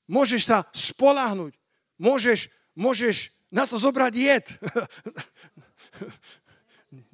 [0.06, 1.58] Môžeš sa spolahnuť.
[1.97, 2.45] Môžeš,
[2.78, 4.46] môžeš na to zobrať jed.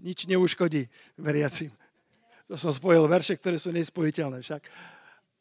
[0.06, 0.86] Nič neuškodí
[1.18, 1.74] veriacim.
[2.48, 4.64] To som spojil verše, ktoré sú nespojiteľné však.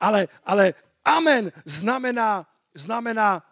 [0.02, 0.74] Ale, ale
[1.06, 2.42] amen znamená,
[2.74, 3.46] znamená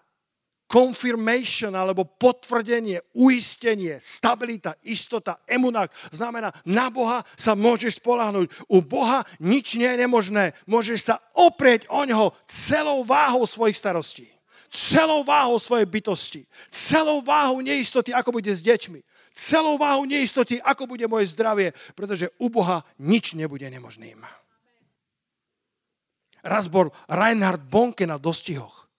[0.66, 5.86] confirmation alebo potvrdenie, uistenie, stabilita, istota, emunák.
[6.10, 8.50] Znamená, na Boha sa môžeš spolahnuť.
[8.66, 10.50] U Boha nič nie je nemožné.
[10.66, 14.33] Môžeš sa oprieť o ňoho celou váhou svojich starostí.
[14.74, 16.42] Celou váhou svojej bytosti.
[16.66, 18.98] Celou váhou neistoty, ako bude s deťmi.
[19.30, 21.70] Celou váhou neistoty, ako bude moje zdravie.
[21.94, 24.18] Pretože u Boha nič nebude nemožným.
[26.42, 28.90] Raz bol Reinhard Bonke na dostihoch.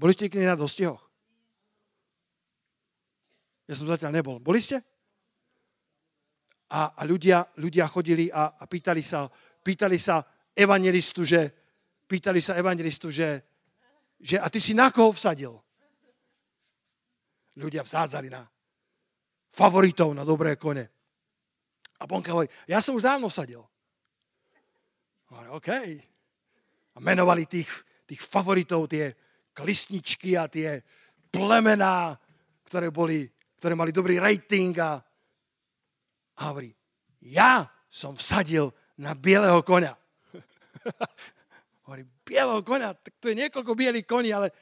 [0.00, 1.04] Boli ste niekedy na dostihoch?
[3.68, 4.40] Ja som zatiaľ nebol.
[4.40, 4.80] Boli ste?
[6.72, 9.28] A, a ľudia, ľudia chodili a, a pýtali, sa,
[9.60, 10.24] pýtali sa
[10.56, 11.52] evangelistu, že,
[12.08, 13.49] pýtali sa evangelistu, že,
[14.20, 15.56] že a ty si na koho vsadil?
[17.56, 18.44] Ľudia vsádzali na
[19.50, 20.86] favoritov, na dobré kone.
[22.00, 23.60] A Bonka hovorí, ja som už dávno vsadil.
[25.28, 25.68] Hovorí, OK.
[26.94, 27.68] A menovali tých,
[28.06, 29.12] tých favoritov, tie,
[29.54, 30.82] klisničky a tie
[31.30, 32.16] plemená,
[32.66, 33.26] ktoré, boli,
[33.58, 34.98] ktoré mali dobrý rating a,
[36.38, 36.72] a hovorí,
[37.20, 39.94] ja som vsadil na bieleho konia.
[42.30, 44.54] bieleho konia, tak to je niekoľko bielých koní, ale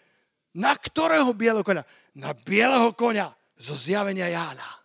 [0.56, 1.84] na ktorého bieleho konia?
[2.16, 3.28] Na bieleho konia
[3.60, 4.80] zo zjavenia Jána.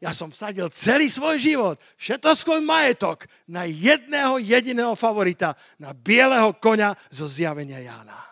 [0.00, 6.56] Ja som vsadil celý svoj život, všetko svoj majetok na jedného jediného favorita, na bieleho
[6.56, 8.26] konia zo zjavenia Jána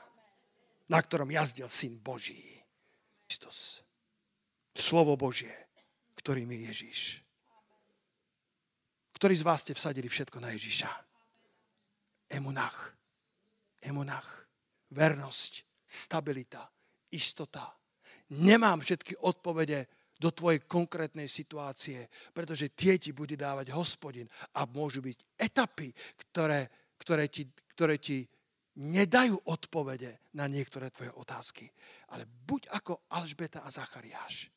[0.88, 2.62] na ktorom jazdil Syn Boží.
[3.26, 3.82] Kristus.
[4.74, 5.54] Slovo Božie,
[6.18, 7.00] ktorým je Ježíš.
[9.14, 10.90] Ktorí z vás ste vsadili všetko na Ježíša?
[12.30, 12.93] Emunach.
[13.84, 14.48] Emunach.
[14.94, 16.70] Vernosť, stabilita,
[17.12, 17.68] istota.
[18.34, 25.02] Nemám všetky odpovede do tvojej konkrétnej situácie, pretože tie ti bude dávať hospodin a môžu
[25.02, 28.24] byť etapy, ktoré, ktoré, ti, ktoré ti
[28.78, 31.66] nedajú odpovede na niektoré tvoje otázky.
[32.14, 34.48] Ale buď ako Alžbeta a Zachariáš,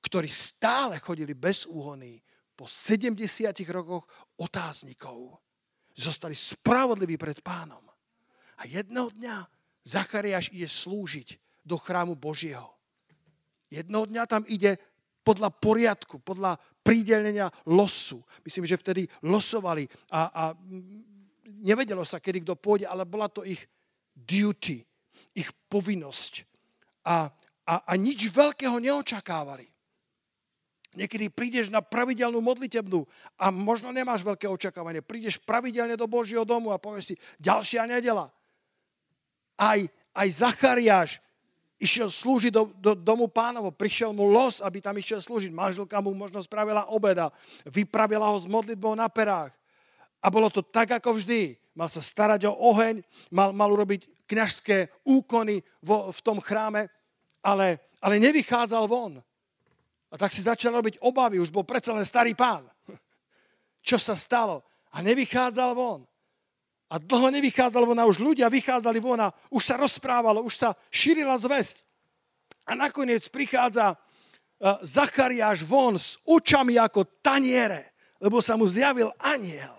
[0.00, 2.22] ktorí stále chodili bez úhony
[2.54, 4.06] po 70 rokoch
[4.40, 5.38] otáznikov.
[5.90, 7.89] Zostali spravodliví pred pánom.
[8.60, 9.48] A jedného dňa
[9.88, 12.68] Zachariáš ide slúžiť do chrámu Božieho.
[13.72, 14.76] Jedného dňa tam ide
[15.24, 18.20] podľa poriadku, podľa prídelenia losu.
[18.44, 20.42] Myslím, že vtedy losovali a, a
[21.64, 23.64] nevedelo sa, kedy kto pôjde, ale bola to ich
[24.12, 24.84] duty,
[25.32, 26.44] ich povinnosť.
[27.08, 27.32] A,
[27.64, 29.64] a, a nič veľkého neočakávali.
[30.90, 33.06] Niekedy prídeš na pravidelnú modlitebnú
[33.38, 35.06] a možno nemáš veľké očakávanie.
[35.06, 38.26] Prídeš pravidelne do Božieho domu a povieš si, ďalšia nedela.
[39.60, 39.84] Aj,
[40.16, 41.20] aj Zachariáš
[41.80, 43.68] išiel slúžiť do, do domu pánovo.
[43.72, 45.52] Prišiel mu los, aby tam išiel slúžiť.
[45.52, 47.28] Manželka mu možno spravila obeda.
[47.68, 49.52] Vypravila ho s modlitbou na perách.
[50.20, 51.56] A bolo to tak, ako vždy.
[51.72, 53.00] Mal sa starať o oheň,
[53.32, 56.92] mal, mal urobiť kňažské úkony vo, v tom chráme,
[57.40, 59.16] ale, ale nevychádzal von.
[60.10, 62.68] A tak si začal robiť obavy, už bol predsa len starý pán.
[63.88, 64.66] Čo sa stalo?
[64.92, 66.09] A nevychádzal von.
[66.90, 71.86] A dlho nevychádzal von už ľudia vychádzali von už sa rozprávalo, už sa šírila zväzť.
[72.66, 73.94] A nakoniec prichádza
[74.84, 79.72] Zachariáš von s očami ako taniere, lebo sa mu zjavil aniel.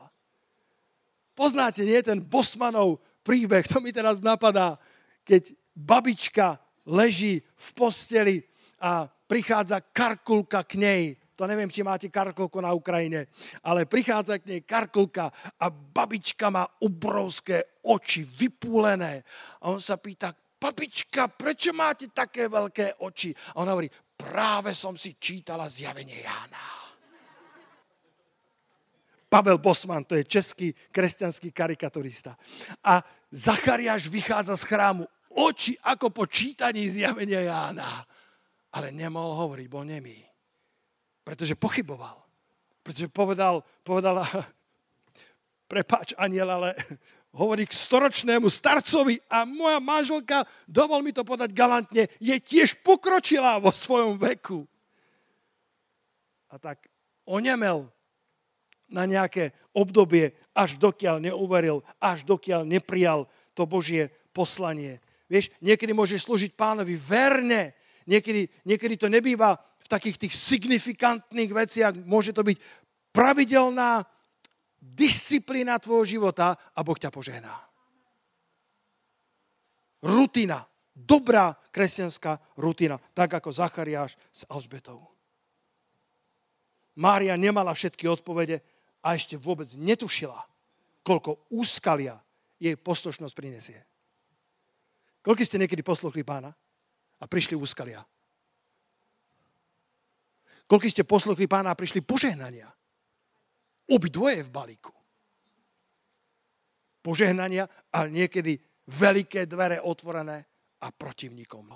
[1.38, 4.82] Poznáte, nie ten Bosmanov príbeh, to mi teraz napadá,
[5.21, 8.36] keď babička leží v posteli
[8.82, 11.04] a prichádza karkulka k nej.
[11.41, 13.25] To neviem, či máte karkulku na Ukrajine,
[13.65, 19.25] ale prichádza k nej karkulka a babička má obrovské oči, vypúlené.
[19.65, 23.34] A on sa pýta, babička, prečo máte také veľké oči?
[23.58, 26.93] A ona hovorí, práve som si čítala zjavenie Jána.
[29.25, 32.38] Pavel Bosman, to je český kresťanský karikaturista.
[32.86, 33.01] A
[33.34, 38.06] Zachariáš vychádza z chrámu, oči ako po čítaní zjavenia Jána.
[38.77, 40.31] Ale nemohol hovoriť, bol nemý.
[41.21, 42.17] Pretože pochyboval.
[42.81, 44.25] Pretože povedal, povedal,
[45.71, 46.69] prepáč aniel, ale
[47.39, 53.62] hovorí k storočnému starcovi a moja manželka, dovol mi to podať galantne, je tiež pokročila
[53.62, 54.67] vo svojom veku.
[56.51, 56.91] A tak
[57.23, 57.88] onemel
[58.91, 63.23] na nejaké obdobie, až dokiaľ neuveril, až dokiaľ neprijal
[63.56, 65.00] to Božie poslanie.
[65.31, 67.71] Vieš, niekedy môžeš slúžiť pánovi verne,
[68.04, 69.56] niekedy, niekedy to nebýva
[69.92, 72.58] takých tých signifikantných veciach, môže to byť
[73.12, 74.08] pravidelná
[74.79, 77.52] disciplína tvojho života a Boh ťa požehná.
[80.02, 80.63] Rutina,
[80.96, 85.04] dobrá kresťanská rutina, tak ako Zachariáš s Alžbetou.
[86.98, 88.63] Mária nemala všetky odpovede,
[89.02, 90.37] a ešte vôbec netušila,
[91.02, 92.21] koľko úskalia
[92.62, 93.81] jej poslušnosť prinesie.
[95.25, 96.54] Koľko ste niekedy posluchli pána?
[97.21, 98.02] a prišli úskalia.
[100.72, 102.72] Koľko ste posluchli pána a prišli požehnania.
[103.92, 104.96] Obidvoje v balíku.
[107.04, 108.56] Požehnania, ale niekedy
[108.88, 110.40] veľké dvere otvorené
[110.80, 111.67] a protivníkom.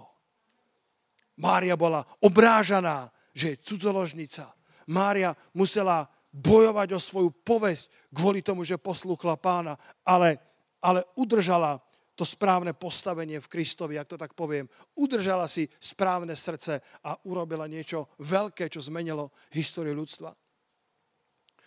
[1.44, 4.56] Mária bola obrážaná, že je cudzoložnica.
[4.88, 9.76] Mária musela bojovať o svoju povesť kvôli tomu, že poslúchla pána,
[10.08, 10.40] ale,
[10.80, 11.84] ale udržala
[12.16, 14.72] to správne postavenie v Kristovi, ak to tak poviem.
[14.96, 20.32] Udržala si správne srdce a urobila niečo veľké, čo zmenilo históriu ľudstva.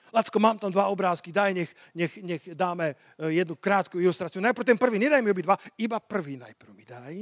[0.09, 4.41] Lacko, mám tam dva obrázky, daj, nech, nech, nech dáme e, jednu krátku ilustráciu.
[4.41, 7.15] Najprv ten prvý, nedaj mi obidva, iba prvý najprv mi daj,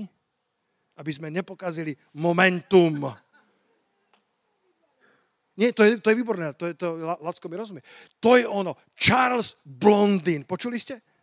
[1.03, 3.11] aby sme nepokazili momentum.
[5.59, 6.95] Nie, to je, to je výborné, to je, to,
[7.27, 7.83] Lacko mi rozumie.
[8.23, 11.16] To je ono, Charles Blondin, počuli ste?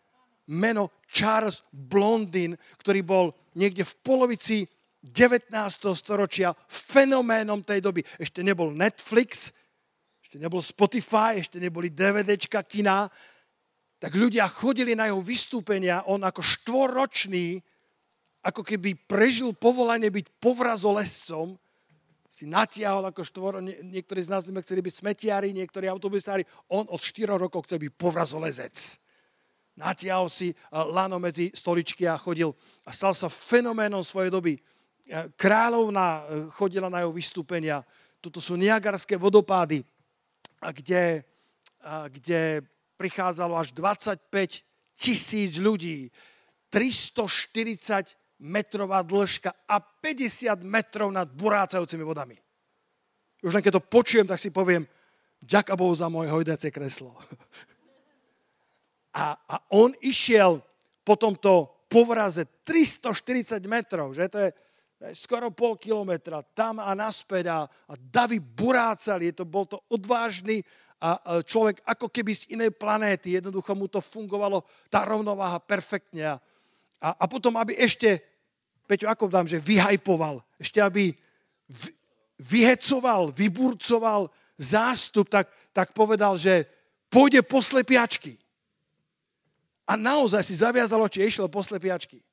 [0.49, 3.25] Meno Charles Blondin, ktorý bol
[3.55, 4.57] niekde v polovici
[5.03, 5.51] 19.
[5.95, 8.01] storočia fenoménom tej doby.
[8.19, 9.51] Ešte nebol Netflix,
[10.23, 13.07] ešte nebol Spotify, ešte neboli DVDčka, kina.
[13.99, 16.07] Tak ľudia chodili na jeho vystúpenia.
[16.07, 17.59] On ako štvorročný,
[18.43, 21.55] ako keby prežil povolanie byť povrazolescom,
[22.33, 26.41] si natiahol ako štvoro, niektorí z nás chceli byť smetiari, niektorí autobusári,
[26.73, 29.02] on od 4 rokov chce byť povrazolezec
[29.77, 32.53] natiahol si eh, lano medzi stoličky a chodil
[32.85, 34.53] a stal sa fenoménom svojej doby.
[34.57, 37.81] Eh, kráľovna eh, chodila na jeho vystúpenia.
[38.23, 39.83] Toto sú Niagarské vodopády,
[40.63, 41.27] kde,
[42.07, 42.63] kde
[42.95, 44.63] prichádzalo až 25
[44.95, 46.07] tisíc ľudí,
[46.71, 52.39] 340 metrová dĺžka a 50 metrov nad burácajúcimi vodami.
[53.43, 54.87] Už len keď to počujem, tak si poviem,
[55.43, 57.19] ďaká Bohu za moje hojdacie kreslo.
[59.13, 60.57] A, a on išiel
[61.05, 64.49] po tomto povraze 340 metrov, že to je,
[64.97, 69.77] to je skoro pol kilometra, tam a naspäť a, a davy burácali, to, bol to
[69.93, 70.65] odvážny
[70.97, 76.39] a, a človek ako keby z inej planéty, jednoducho mu to fungovalo, tá rovnováha perfektne.
[76.97, 78.23] A, a potom, aby ešte,
[78.87, 81.13] Peťo, ako dám, že vyhajpoval, ešte aby
[82.39, 86.65] vyhecoval, vyburcoval zástup, tak, tak povedal, že
[87.11, 88.39] pôjde po slepiačky.
[89.83, 92.23] A naozaj si zaviazal oči, išiel po slepiačky.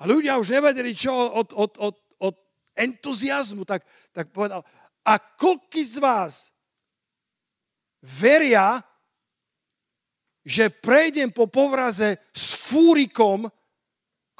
[0.00, 2.34] A ľudia už nevedeli, čo od, od, od, od
[2.78, 4.64] entuziasmu, tak, tak povedal,
[5.04, 6.54] a koľky z vás
[8.00, 8.80] veria,
[10.46, 13.44] že prejdem po povraze s fúrikom,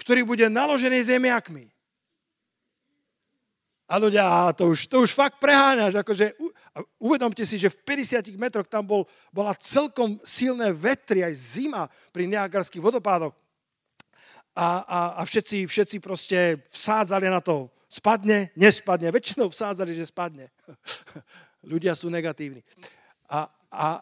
[0.01, 1.69] ktorý bude naložený zemiakmi.
[3.91, 6.01] A ľudia, to už, to už fakt preháňaš.
[6.01, 6.39] Akože,
[7.03, 9.03] uvedomte si, že v 50 metroch tam bol,
[9.35, 11.83] bola celkom silné vetry, aj zima
[12.15, 13.35] pri Niagarských vodopádoch.
[14.55, 16.39] A, a, a všetci, všetci proste
[16.71, 19.11] vsádzali na to, spadne, nespadne.
[19.11, 20.51] Väčšinou vsádzali, že spadne.
[21.71, 22.63] ľudia sú negatívni.
[23.31, 24.01] A, a,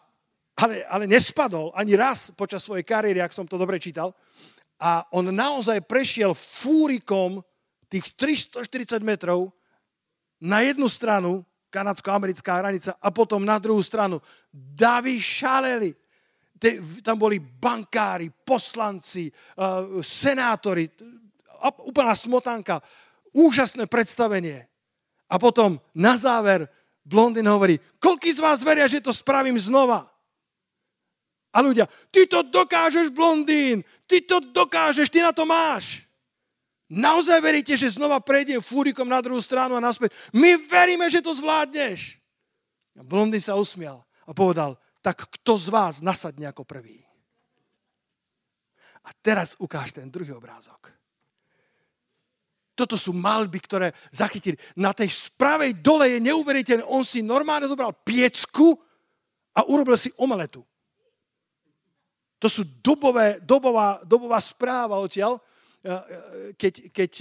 [0.59, 4.15] ale, ale nespadol ani raz počas svojej kariéry, ak som to dobre čítal.
[4.79, 7.43] A on naozaj prešiel fúrikom
[7.91, 9.51] tých 340 metrov
[10.39, 14.21] na jednu stranu kanadsko-americká hranica a potom na druhú stranu.
[14.53, 15.93] Davy šaleli.
[17.05, 20.91] Tam boli bankári, poslanci, uh, senátori,
[21.87, 22.83] úplná smotanka.
[23.31, 24.67] Úžasné predstavenie.
[25.29, 26.67] A potom na záver
[27.05, 30.09] Blondin hovorí, koľký z vás veria, že to spravím znova?
[31.49, 36.08] A ľudia, ty to dokážeš, Blondín, ty to dokážeš, ty na to máš.
[36.89, 40.09] Naozaj veríte, že znova prejdem fúrikom na druhú stranu a naspäť?
[40.33, 42.17] My veríme, že to zvládneš.
[42.97, 44.73] A Blondin sa usmial a povedal,
[45.05, 47.05] tak kto z vás nasadne ako prvý?
[49.05, 50.89] A teraz ukáž ten druhý obrázok.
[52.73, 54.57] Toto sú malby, ktoré zachytili.
[54.73, 56.83] Na tej pravej dole je neuveriteľné.
[56.89, 58.81] On si normálne zobral piecku
[59.53, 60.65] a urobil si omeletu.
[62.39, 65.43] To sú dobové, dobová, dobová správa odtiaľ
[66.59, 67.11] keď, keď,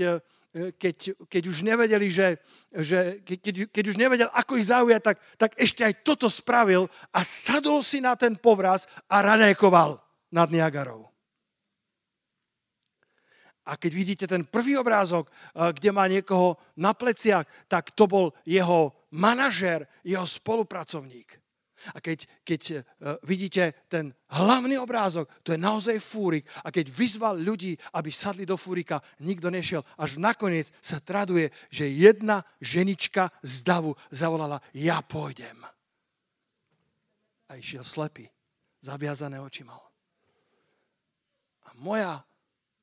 [0.79, 0.97] keď,
[1.31, 2.43] keď už nevedeli, že,
[2.75, 7.21] že keď, keď už nevedel, ako ich zaujať, tak, tak ešte aj toto spravil a
[7.23, 10.03] sadol si na ten povraz a ranékoval
[10.35, 11.09] nad Niagarou.
[13.69, 18.97] A keď vidíte ten prvý obrázok, kde má niekoho na pleciach, tak to bol jeho
[19.13, 21.37] manažer, jeho spolupracovník.
[21.95, 26.45] A keď, keď uh, vidíte ten hlavný obrázok, to je naozaj fúrik.
[26.64, 29.87] A keď vyzval ľudí, aby sadli do fúrika, nikto nešiel.
[29.97, 35.62] Až nakoniec sa traduje, že jedna ženička z davu zavolala, ja pôjdem.
[37.49, 38.29] A išiel slepý,
[38.85, 39.81] zaviazané oči mal.
[41.64, 42.20] A moja,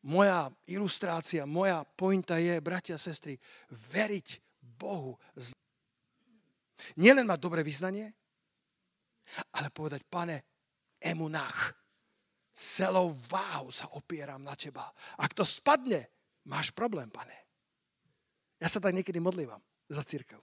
[0.02, 3.38] moja ilustrácia, moja pointa je, bratia sestry,
[3.70, 4.42] veriť
[4.78, 5.18] Bohu.
[6.98, 8.12] Nielen mať dobré vyznanie,
[9.56, 10.44] ale povedať, pane,
[11.02, 11.74] emunach,
[12.56, 14.88] celou váhou sa opieram na teba.
[15.20, 16.08] Ak to spadne,
[16.48, 17.36] máš problém, pane.
[18.64, 19.60] Ja sa tak niekedy modlívam
[19.92, 20.40] za církev.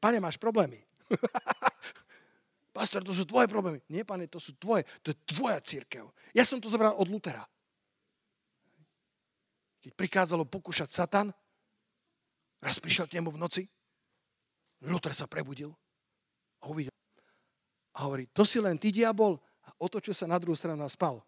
[0.00, 0.80] Pane, máš problémy.
[2.76, 3.84] Pastor, to sú tvoje problémy.
[3.92, 4.88] Nie, pane, to sú tvoje.
[5.04, 6.08] To je tvoja církev.
[6.32, 7.44] Ja som to zobral od Lutera.
[9.84, 11.30] Keď prichádzalo pokúšať Satan,
[12.58, 13.62] raz prišiel k nemu v noci,
[14.84, 15.72] Luther sa prebudil
[16.60, 16.95] a uvidel.
[17.96, 21.24] A hovorí, to si len ty, diabol, a otočil sa na druhú stranu a spal.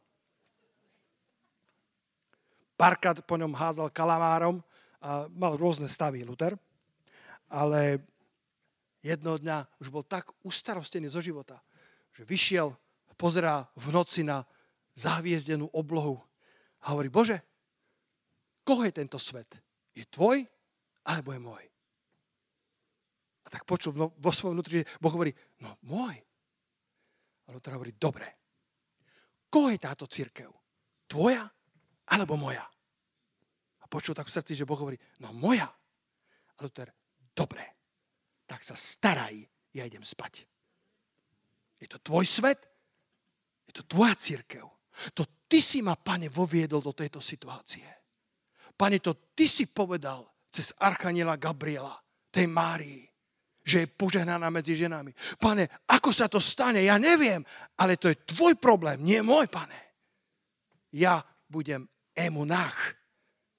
[2.78, 4.62] Párkrát po ňom házal kalamárom
[5.02, 6.54] a mal rôzne stavy Luther,
[7.50, 7.98] ale
[9.02, 11.58] jednoho dňa už bol tak ustarostený zo života,
[12.12, 12.76] že vyšiel,
[13.18, 14.46] pozerá v noci na
[14.94, 16.22] zahviezdenú oblohu
[16.86, 17.42] a hovorí, Bože,
[18.62, 19.58] koho je tento svet?
[19.90, 20.46] Je tvoj
[21.02, 21.64] alebo je môj?
[23.42, 26.28] A tak počul no, vo svojom vnútri, že Boh hovorí, no môj.
[27.49, 28.28] A Luther hovorí, dobre.
[29.49, 30.53] Koho je táto církev?
[31.09, 31.49] Tvoja
[32.12, 32.64] alebo moja?
[33.80, 35.68] A počul tak v srdci, že Boh hovorí, no moja.
[35.68, 36.92] A Luther,
[37.32, 37.78] dobre
[38.49, 39.36] tak sa staraj,
[39.76, 40.49] ja idem spať.
[41.76, 42.64] Je to tvoj svet,
[43.68, 44.64] je to tvoja církev.
[45.12, 47.84] To ty si ma, pane, voviedol do tejto situácie.
[48.74, 51.92] Pane, to ty si povedal cez Archaniela Gabriela,
[52.32, 53.05] tej Márii,
[53.68, 55.12] že je požehnaná medzi ženami.
[55.36, 57.44] Pane, ako sa to stane, ja neviem,
[57.76, 59.76] ale to je tvoj problém, nie môj, pane.
[60.96, 61.20] Ja
[61.52, 61.84] budem
[62.16, 62.96] emunach.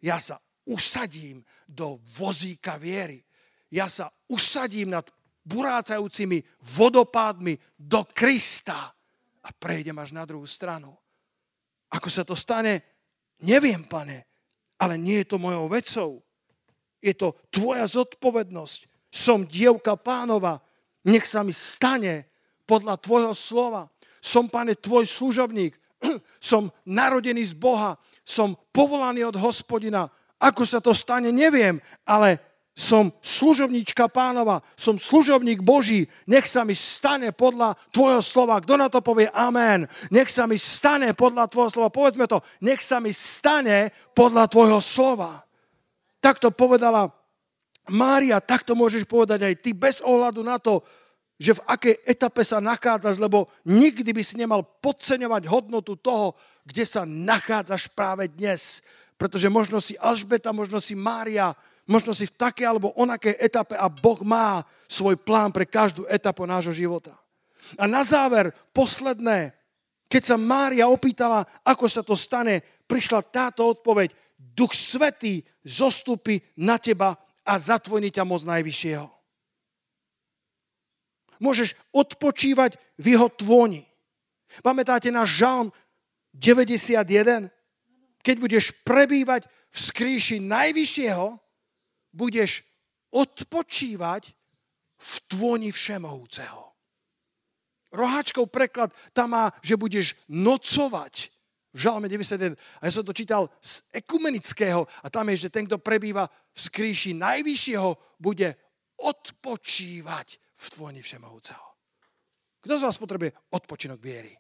[0.01, 3.29] Ja sa usadím do vozíka viery
[3.69, 5.05] ja sa usadím nad
[5.45, 6.41] burácajúcimi
[6.77, 8.93] vodopádmi do Krista
[9.39, 10.93] a prejdem až na druhú stranu.
[11.89, 12.81] Ako sa to stane,
[13.45, 14.25] neviem, pane,
[14.77, 16.11] ale nie je to mojou vecou.
[17.01, 18.89] Je to tvoja zodpovednosť.
[19.09, 20.61] Som dievka pánova.
[21.05, 22.29] Nech sa mi stane
[22.69, 23.89] podľa tvojho slova.
[24.21, 25.73] Som, pane, tvoj služobník.
[26.39, 27.97] Som narodený z Boha.
[28.23, 30.07] Som povolaný od hospodina.
[30.39, 32.39] Ako sa to stane, neviem, ale
[32.79, 38.63] som služobníčka pánova, som služobník Boží, nech sa mi stane podľa tvojho slova.
[38.63, 39.83] Kto na to povie amen?
[40.07, 41.91] Nech sa mi stane podľa tvojho slova.
[41.91, 45.43] Povedzme to, nech sa mi stane podľa tvojho slova.
[46.23, 47.11] Takto povedala
[47.87, 50.83] Mária, takto môžeš povedať aj ty, bez ohľadu na to,
[51.39, 56.35] že v akej etape sa nachádzaš, lebo nikdy by si nemal podceňovať hodnotu toho,
[56.67, 58.83] kde sa nachádzaš práve dnes.
[59.15, 61.55] Pretože možno si Alžbeta, možno si Mária,
[61.89, 66.45] Možno si v takej alebo onakej etape a Boh má svoj plán pre každú etapu
[66.45, 67.17] nášho života.
[67.81, 69.57] A na záver, posledné,
[70.05, 74.13] keď sa Mária opýtala, ako sa to stane, prišla táto odpoveď.
[74.37, 77.17] Duch Svetý zostupí na teba
[77.49, 79.09] a zatvojní ťa moc najvyššieho.
[81.41, 83.89] Môžeš odpočívať v jeho tvoni.
[84.61, 85.73] Pamätáte na žalm
[86.37, 87.49] 91?
[88.21, 91.39] Keď budeš prebývať v skríši najvyššieho,
[92.13, 92.61] budeš
[93.09, 94.29] odpočívať
[94.99, 96.69] v tvoni všemovúceho.
[97.89, 101.33] Roháčkov preklad tam má, že budeš nocovať
[101.73, 102.57] v Žalme 91.
[102.57, 106.59] A ja som to čítal z ekumenického a tam je, že ten, kto prebýva v
[106.59, 108.57] skríši najvyššieho, bude
[108.99, 110.27] odpočívať
[110.59, 111.65] v tvoni všemovúceho.
[112.59, 114.35] Kto z vás potrebuje odpočinok viery?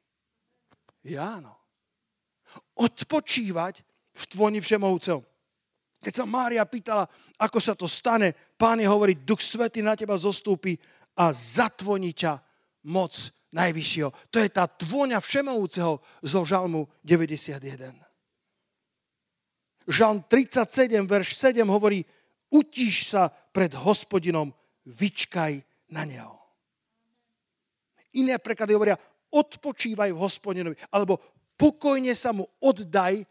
[1.07, 1.55] Ja, áno.
[2.75, 3.75] Odpočívať
[4.11, 5.23] v tvoni všemovúceho.
[5.99, 7.07] Keď sa Mária pýtala,
[7.39, 10.75] ako sa to stane, pán je hovorí, Duch Svety na teba zostúpi
[11.15, 12.39] a zatvoní ťa
[12.87, 13.15] moc
[13.53, 14.09] najvyššieho.
[14.29, 17.97] To je tá tvoňa všemovúceho zo žalmu 91.
[19.89, 22.05] Žalm 37, verš 7 hovorí,
[22.53, 24.53] utíš sa pred hospodinom,
[24.85, 25.57] vyčkaj
[25.89, 26.37] na neho.
[28.17, 28.97] Iné preklady hovoria,
[29.33, 31.17] odpočívaj v hospodinovi, alebo
[31.57, 33.21] pokojne sa mu oddaj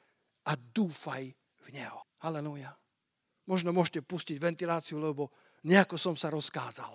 [0.47, 1.31] a dúfaj
[1.63, 1.99] v neho.
[2.19, 2.75] Halelúja.
[3.47, 5.31] Možno môžete pustiť ventiláciu, lebo
[5.63, 6.91] nejako som sa rozkázal.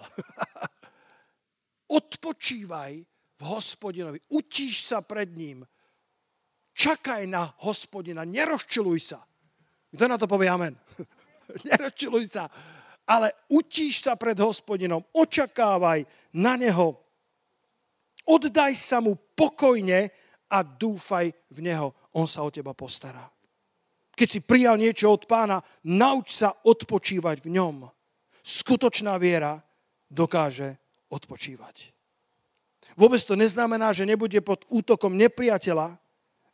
[1.99, 3.12] Odpočívaj
[3.43, 4.23] hospodinovi.
[4.31, 5.67] Utíš sa pred ním.
[6.73, 8.25] Čakaj na hospodina.
[8.25, 9.19] Nerozčiluj sa.
[9.93, 10.73] Kto na to povie amen?
[11.69, 12.49] Nerozčiluj sa.
[13.03, 15.03] Ale utíš sa pred hospodinom.
[15.13, 16.07] Očakávaj
[16.39, 16.97] na neho.
[18.23, 20.09] Oddaj sa mu pokojne
[20.49, 21.91] a dúfaj v neho.
[22.15, 23.27] On sa o teba postará.
[24.13, 25.57] Keď si prijal niečo od pána,
[25.89, 27.77] nauč sa odpočívať v ňom.
[28.45, 29.57] Skutočná viera
[30.05, 30.77] dokáže
[31.09, 31.92] odpočívať.
[32.93, 35.97] Vôbec to neznamená, že nebude pod útokom nepriateľa,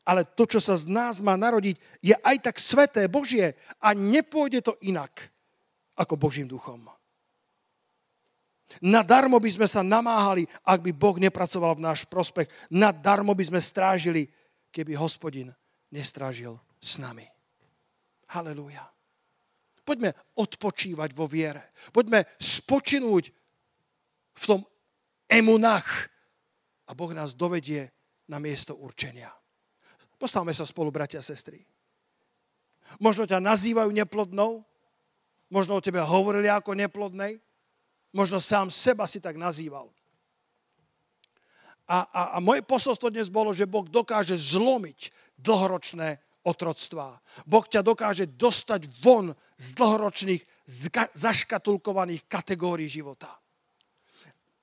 [0.08, 4.66] ale to, čo sa z nás má narodiť, je aj tak sveté, Božie a nepôjde
[4.66, 5.12] to inak
[5.94, 6.88] ako Božím duchom.
[8.80, 12.46] Nadarmo by sme sa namáhali, ak by Boh nepracoval v náš prospech.
[12.70, 14.30] Nadarmo by sme strážili,
[14.70, 15.50] keby hospodin
[15.90, 17.26] nestrážil s nami.
[18.30, 18.86] Halelúja.
[19.82, 21.74] Poďme odpočívať vo viere.
[21.90, 23.34] Poďme spočinúť
[24.38, 24.62] v tom
[25.26, 26.14] emunach
[26.90, 27.94] a Boh nás dovedie
[28.26, 29.30] na miesto určenia.
[30.18, 31.62] Postavme sa spolu, bratia a sestry.
[32.98, 34.66] Možno ťa nazývajú neplodnou,
[35.54, 37.38] možno o tebe hovorili ako neplodnej,
[38.10, 39.94] možno sám seba si tak nazýval.
[41.90, 47.18] A, a, a moje posolstvo dnes bolo, že Boh dokáže zlomiť dlhoročné otroctvá.
[47.46, 50.42] Boh ťa dokáže dostať von z dlhoročných
[51.18, 53.34] zaškatulkovaných kategórií života.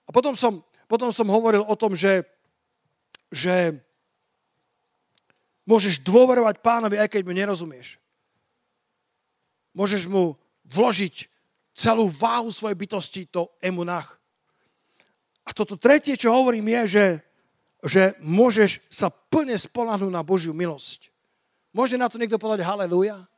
[0.06, 2.22] A potom som, potom som hovoril o tom, že,
[3.30, 3.74] že
[5.66, 7.98] môžeš dôverovať pánovi, aj keď mu nerozumieš.
[9.74, 11.26] Môžeš mu vložiť
[11.76, 14.16] celú váhu svojej bytosti to emunach.
[15.46, 17.06] A toto tretie, čo hovorím, je, že,
[17.84, 21.12] že môžeš sa plne spolahnúť na Božiu milosť.
[21.70, 23.28] Môže na to niekto povedať haleluja?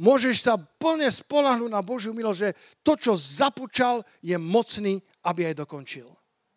[0.00, 2.50] Môžeš sa plne spolahnúť na Božiu milosť, že
[2.80, 6.08] to, čo započal, je mocný, aby aj dokončil.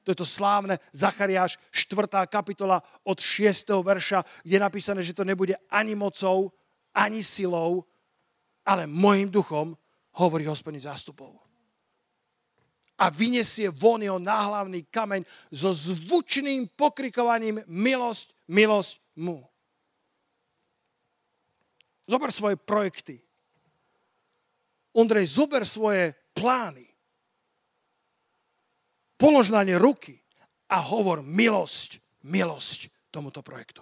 [0.03, 2.27] To je to slávne Zachariáš 4.
[2.27, 3.71] kapitola od 6.
[3.83, 6.51] verša, kde je napísané, že to nebude ani mocou,
[6.91, 7.87] ani silou,
[8.67, 9.75] ale môjim duchom,
[10.13, 11.43] hovorí hospodin zástupov
[13.03, 19.43] a vyniesie von jeho náhlavný kameň so zvučným pokrikovaním milosť, milosť mu.
[22.07, 23.19] Zober svoje projekty.
[24.93, 26.85] Ondrej, zober svoje plány.
[29.23, 30.19] Polož na ne ruky
[30.67, 33.79] a hovor milosť, milosť tomuto projektu.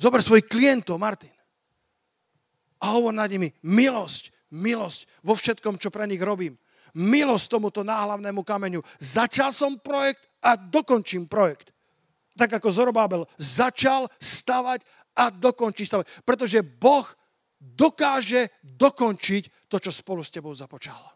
[0.00, 1.36] Zober svojich klientov, Martin.
[2.80, 6.56] A hovor nad nimi milosť, milosť vo všetkom, čo pre nich robím
[6.96, 8.84] milosť tomuto náhlavnému kameňu.
[9.00, 11.72] Začal som projekt a dokončím projekt.
[12.36, 14.84] Tak ako Zorobábel začal stavať
[15.16, 16.08] a dokončí stavať.
[16.24, 17.04] Pretože Boh
[17.60, 21.11] dokáže dokončiť to, čo spolu s tebou započal.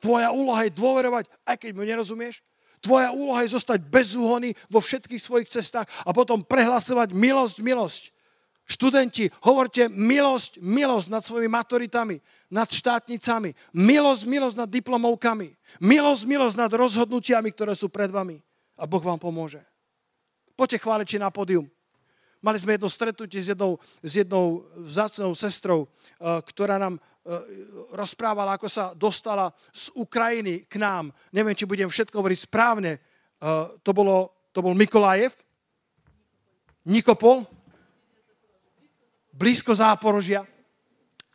[0.00, 2.40] Tvoja úloha je dôverovať, aj keď mu nerozumieš.
[2.80, 8.02] Tvoja úloha je zostať bezúhony vo všetkých svojich cestách a potom prehlasovať milosť, milosť.
[8.64, 12.16] Študenti, hovorte milosť, milosť nad svojimi maturitami,
[12.48, 15.48] nad štátnicami, milosť, milosť nad diplomovkami,
[15.82, 18.40] milosť, milosť nad rozhodnutiami, ktoré sú pred vami.
[18.80, 19.60] A Boh vám pomôže.
[20.54, 21.68] Poďte chváliči na pódium.
[22.40, 26.96] Mali sme jedno stretnutie s jednou, s jednou vzácnou sestrou, eh, ktorá nám
[27.92, 31.12] rozprávala, ako sa dostala z Ukrajiny k nám.
[31.30, 32.96] Neviem, či budem všetko hovoriť správne.
[32.96, 35.32] Eh, to, bolo, to bol Mikolajev,
[36.88, 37.44] Nikopol,
[39.32, 40.44] blízko Záporožia.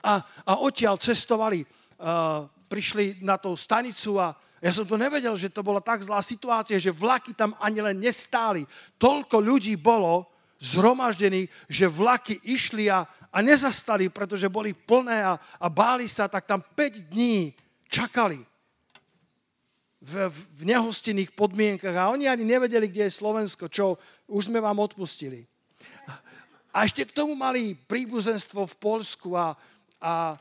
[0.06, 5.50] A, a odtiaľ cestovali, uh, prišli na tú stanicu a ja som to nevedel, že
[5.50, 8.70] to bola tak zlá situácia, že vlaky tam ani len nestáli.
[9.02, 10.30] Toľko ľudí bolo
[10.62, 13.06] zhromaždených, že vlaky išli a,
[13.36, 17.52] a nezastali, pretože boli plné a, a báli sa, tak tam 5 dní
[17.92, 18.40] čakali
[20.00, 24.00] v, v nehostinných podmienkach a oni ani nevedeli, kde je Slovensko, čo
[24.32, 25.44] už sme vám odpustili.
[26.72, 29.52] A ešte k tomu mali príbuzenstvo v Polsku a,
[30.00, 30.40] a,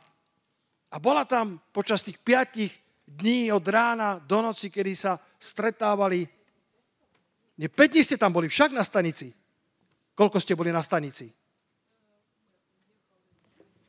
[0.90, 2.70] a bola tam počas tých piatich
[3.06, 6.30] dní od rána do noci, kedy sa stretávali.
[7.58, 9.34] Nie, 5 dní ste tam boli, však na stanici.
[10.14, 11.26] Koľko ste boli na stanici?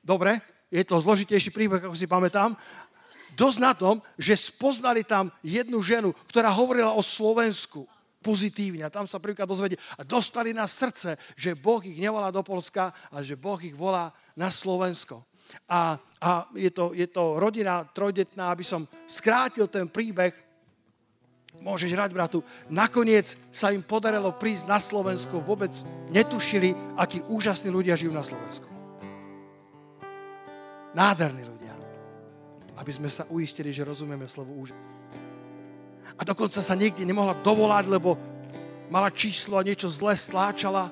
[0.06, 0.38] Dobre,
[0.70, 2.54] je to zložitejší príbeh, ako si pamätám.
[3.34, 7.90] Dosť na tom, že spoznali tam jednu ženu, ktorá hovorila o Slovensku
[8.22, 8.86] pozitívne.
[8.86, 9.82] A tam sa prvýkrát dozvedie.
[9.98, 14.14] A dostali na srdce, že Boh ich nevolá do Polska, ale že Boh ich volá
[14.38, 15.26] na Slovensko.
[15.70, 20.34] A, a je, to, je to rodina trojdetná, aby som skrátil ten príbeh,
[21.62, 22.40] môžeš hrať, bratu.
[22.70, 25.72] Nakoniec sa im podarilo prísť na Slovensko, vôbec
[26.10, 28.75] netušili, akí úžasní ľudia žijú na Slovensku.
[30.96, 31.76] Nádherní ľudia.
[32.80, 34.96] Aby sme sa uistili, že rozumieme slovo úžasný
[36.16, 38.16] a dokonca sa niekde nemohla dovolať, lebo
[38.88, 40.92] mala číslo a niečo zle stláčala.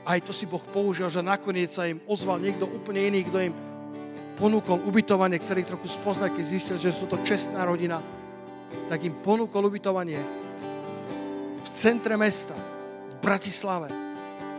[0.00, 3.54] Aj to si Boh použil, že nakoniec sa im ozval niekto úplne iný, kto im
[4.40, 8.00] ponúkol ubytovanie, chceli trochu spoznať, keď zistil, že sú to čestná rodina,
[8.88, 10.16] tak im ponúkol ubytovanie
[11.60, 13.92] v centre mesta, v Bratislave,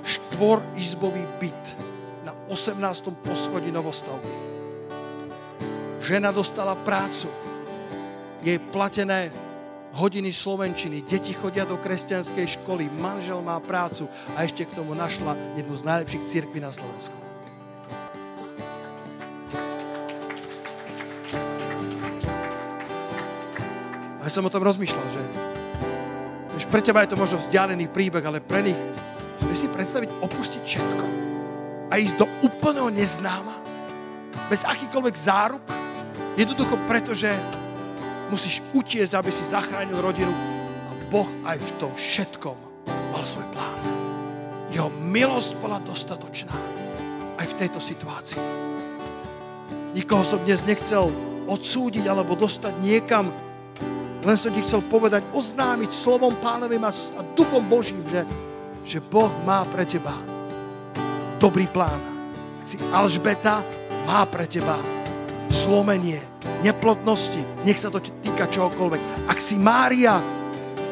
[0.05, 1.63] štvorizbový byt
[2.21, 2.77] na 18.
[3.25, 4.50] poschodí novostavby.
[6.01, 7.29] Žena dostala prácu,
[8.41, 9.29] jej platené
[9.93, 15.37] hodiny slovenčiny, deti chodia do kresťanskej školy, manžel má prácu a ešte k tomu našla
[15.59, 17.13] jednu z najlepších církví na Slovensku.
[24.21, 25.21] A ja som o tom rozmýšľal, že
[26.55, 28.79] vieš, pre teba je to možno vzdialený príbeh, ale pre nich,
[29.45, 31.05] vieš si predstaviť opustiť všetko
[31.91, 33.59] a ísť do úplného neznáma,
[34.47, 35.80] bez akýkoľvek záruk,
[36.39, 37.31] jednoducho preto, že
[38.31, 40.31] musíš utiesť, aby si zachránil rodinu
[40.87, 42.57] a Boh aj v tom všetkom
[43.11, 43.79] mal svoj plán.
[44.71, 46.55] Jeho milosť bola dostatočná
[47.35, 48.39] aj v tejto situácii.
[49.91, 51.11] Nikoho som dnes nechcel
[51.51, 53.27] odsúdiť alebo dostať niekam,
[54.23, 56.93] len som ti chcel povedať, oznámiť slovom pánovým a
[57.35, 58.23] duchom Božím, že,
[58.87, 60.15] že Boh má pre teba
[61.41, 61.99] dobrý plán.
[62.61, 63.65] Si Alžbeta,
[64.05, 64.77] má pre teba
[65.51, 66.23] zlomenie,
[66.63, 69.27] neplodnosti, nech sa to týka čohokoľvek.
[69.27, 70.17] Ak si Mária,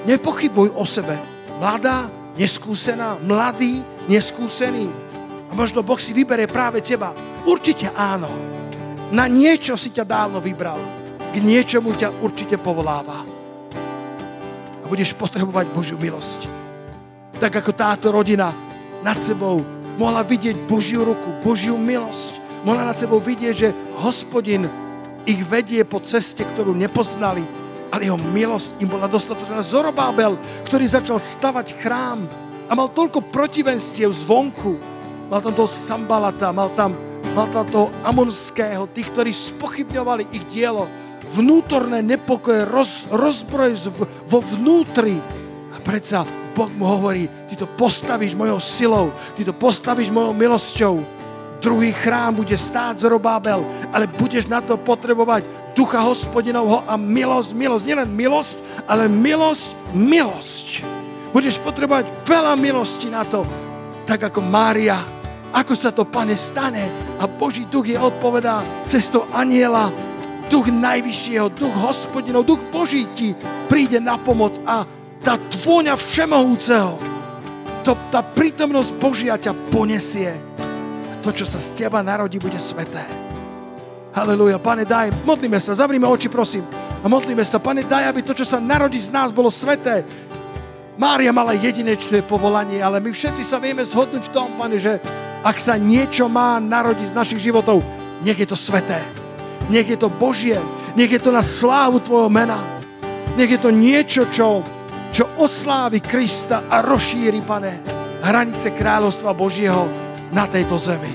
[0.03, 1.15] nepochybuj o sebe.
[1.57, 3.81] Mladá, neskúsená, mladý,
[4.11, 4.87] neskúsený.
[5.49, 7.15] A možno Boh si vyberie práve teba.
[7.47, 8.29] Určite áno.
[9.09, 10.77] Na niečo si ťa dávno vybral.
[11.33, 13.25] K niečomu ťa určite povoláva.
[14.79, 16.45] A budeš potrebovať Božiu milosť.
[17.39, 18.53] Tak ako táto rodina
[19.01, 19.59] nad sebou
[19.99, 22.38] mohla vidieť Božiu ruku, Božiu milosť.
[22.59, 23.69] Mohla nad sebou vidieť, že
[24.03, 24.67] hospodin
[25.23, 27.43] ich vedie po ceste, ktorú nepoznali,
[27.87, 29.63] ale jeho milosť im bola dostatočná.
[29.63, 30.35] Zorobábel,
[30.67, 32.27] ktorý začal stavať chrám
[32.67, 34.75] a mal toľko protivenstiev zvonku,
[35.31, 36.99] mal tam toho Sambalata, mal tam,
[37.31, 40.91] mal tam toho Amonského, tých, ktorí spochybňovali ich dielo,
[41.31, 43.71] vnútorné nepokoje, roz, rozbroj
[44.27, 45.15] vo vnútri.
[45.71, 51.18] A predsa Boh mu hovorí, ty to postavíš mojou silou, ty to postavíš mojou milosťou
[51.59, 55.43] Druhý chrám bude stáť Zorobábel, ale budeš na to potrebovať
[55.75, 57.83] ducha hospodinovho a milosť, milosť.
[57.83, 58.55] Nielen milosť,
[58.87, 60.67] ale milosť, milosť.
[61.35, 63.43] Budeš potrebovať veľa milosti na to,
[64.07, 65.03] tak ako Mária.
[65.51, 66.87] Ako sa to, pane, stane?
[67.19, 68.63] A Boží duch je odpovedá
[69.11, 69.91] to aniela,
[70.47, 73.35] duch najvyššieho, duch hospodinov, duch Boží ti
[73.67, 74.87] príde na pomoc a
[75.19, 76.95] tá tvôňa všemohúceho,
[77.83, 80.48] to, tá prítomnosť Božia ťa ponesie
[81.19, 83.03] to, čo sa z teba narodí, bude sveté.
[84.09, 84.57] Halelúja.
[84.57, 86.65] Pane, daj, modlíme sa, zavrime oči, prosím.
[87.03, 90.01] A modlíme sa, Pane, daj, aby to, čo sa narodí z nás, bolo sveté.
[90.99, 94.99] Mária mala jedinečné povolanie, ale my všetci sa vieme zhodnúť v tom, Pane, že
[95.45, 97.79] ak sa niečo má narodiť z našich životov,
[98.25, 98.99] nech je to sveté.
[99.71, 100.57] Nech je to Božie.
[100.97, 102.59] Nech je to na slávu Tvojho mena.
[103.37, 104.65] Nech je to niečo, čo,
[105.13, 107.79] čo oslávi Krista a rozšíri, Pane,
[108.25, 111.11] hranice kráľovstva Božieho na tejto zemi.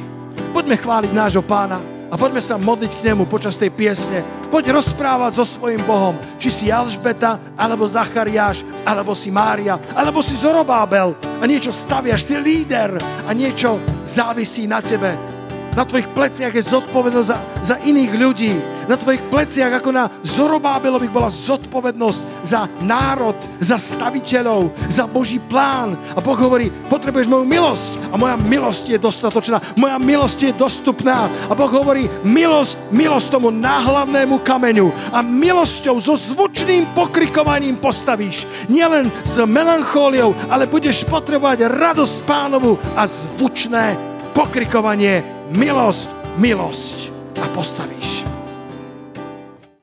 [0.54, 4.22] Poďme chváliť nášho pána a poďme sa modliť k nemu počas tej piesne.
[4.46, 10.38] Poď rozprávať so svojim Bohom, či si Alžbeta, alebo Zachariáš, alebo si Mária, alebo si
[10.38, 12.94] Zorobábel a niečo staviaš, si líder
[13.26, 15.18] a niečo závisí na tebe.
[15.74, 18.54] Na tvojich pleciach je zodpovednosť za, za iných ľudí
[18.84, 25.96] na tvojich pleciach, ako na Zorobábelových bola zodpovednosť za národ, za staviteľov, za Boží plán.
[26.12, 31.32] A Boh hovorí, potrebuješ moju milosť a moja milosť je dostatočná, moja milosť je dostupná.
[31.48, 38.44] A Boh hovorí, milosť, milosť tomu náhlavnému kameňu a milosťou, so zvučným pokrikovaním postavíš.
[38.68, 43.96] Nielen s melanchóliou, ale budeš potrebovať radosť pánovu a zvučné
[44.34, 46.08] pokrikovanie, milosť,
[46.40, 48.33] milosť a postavíš.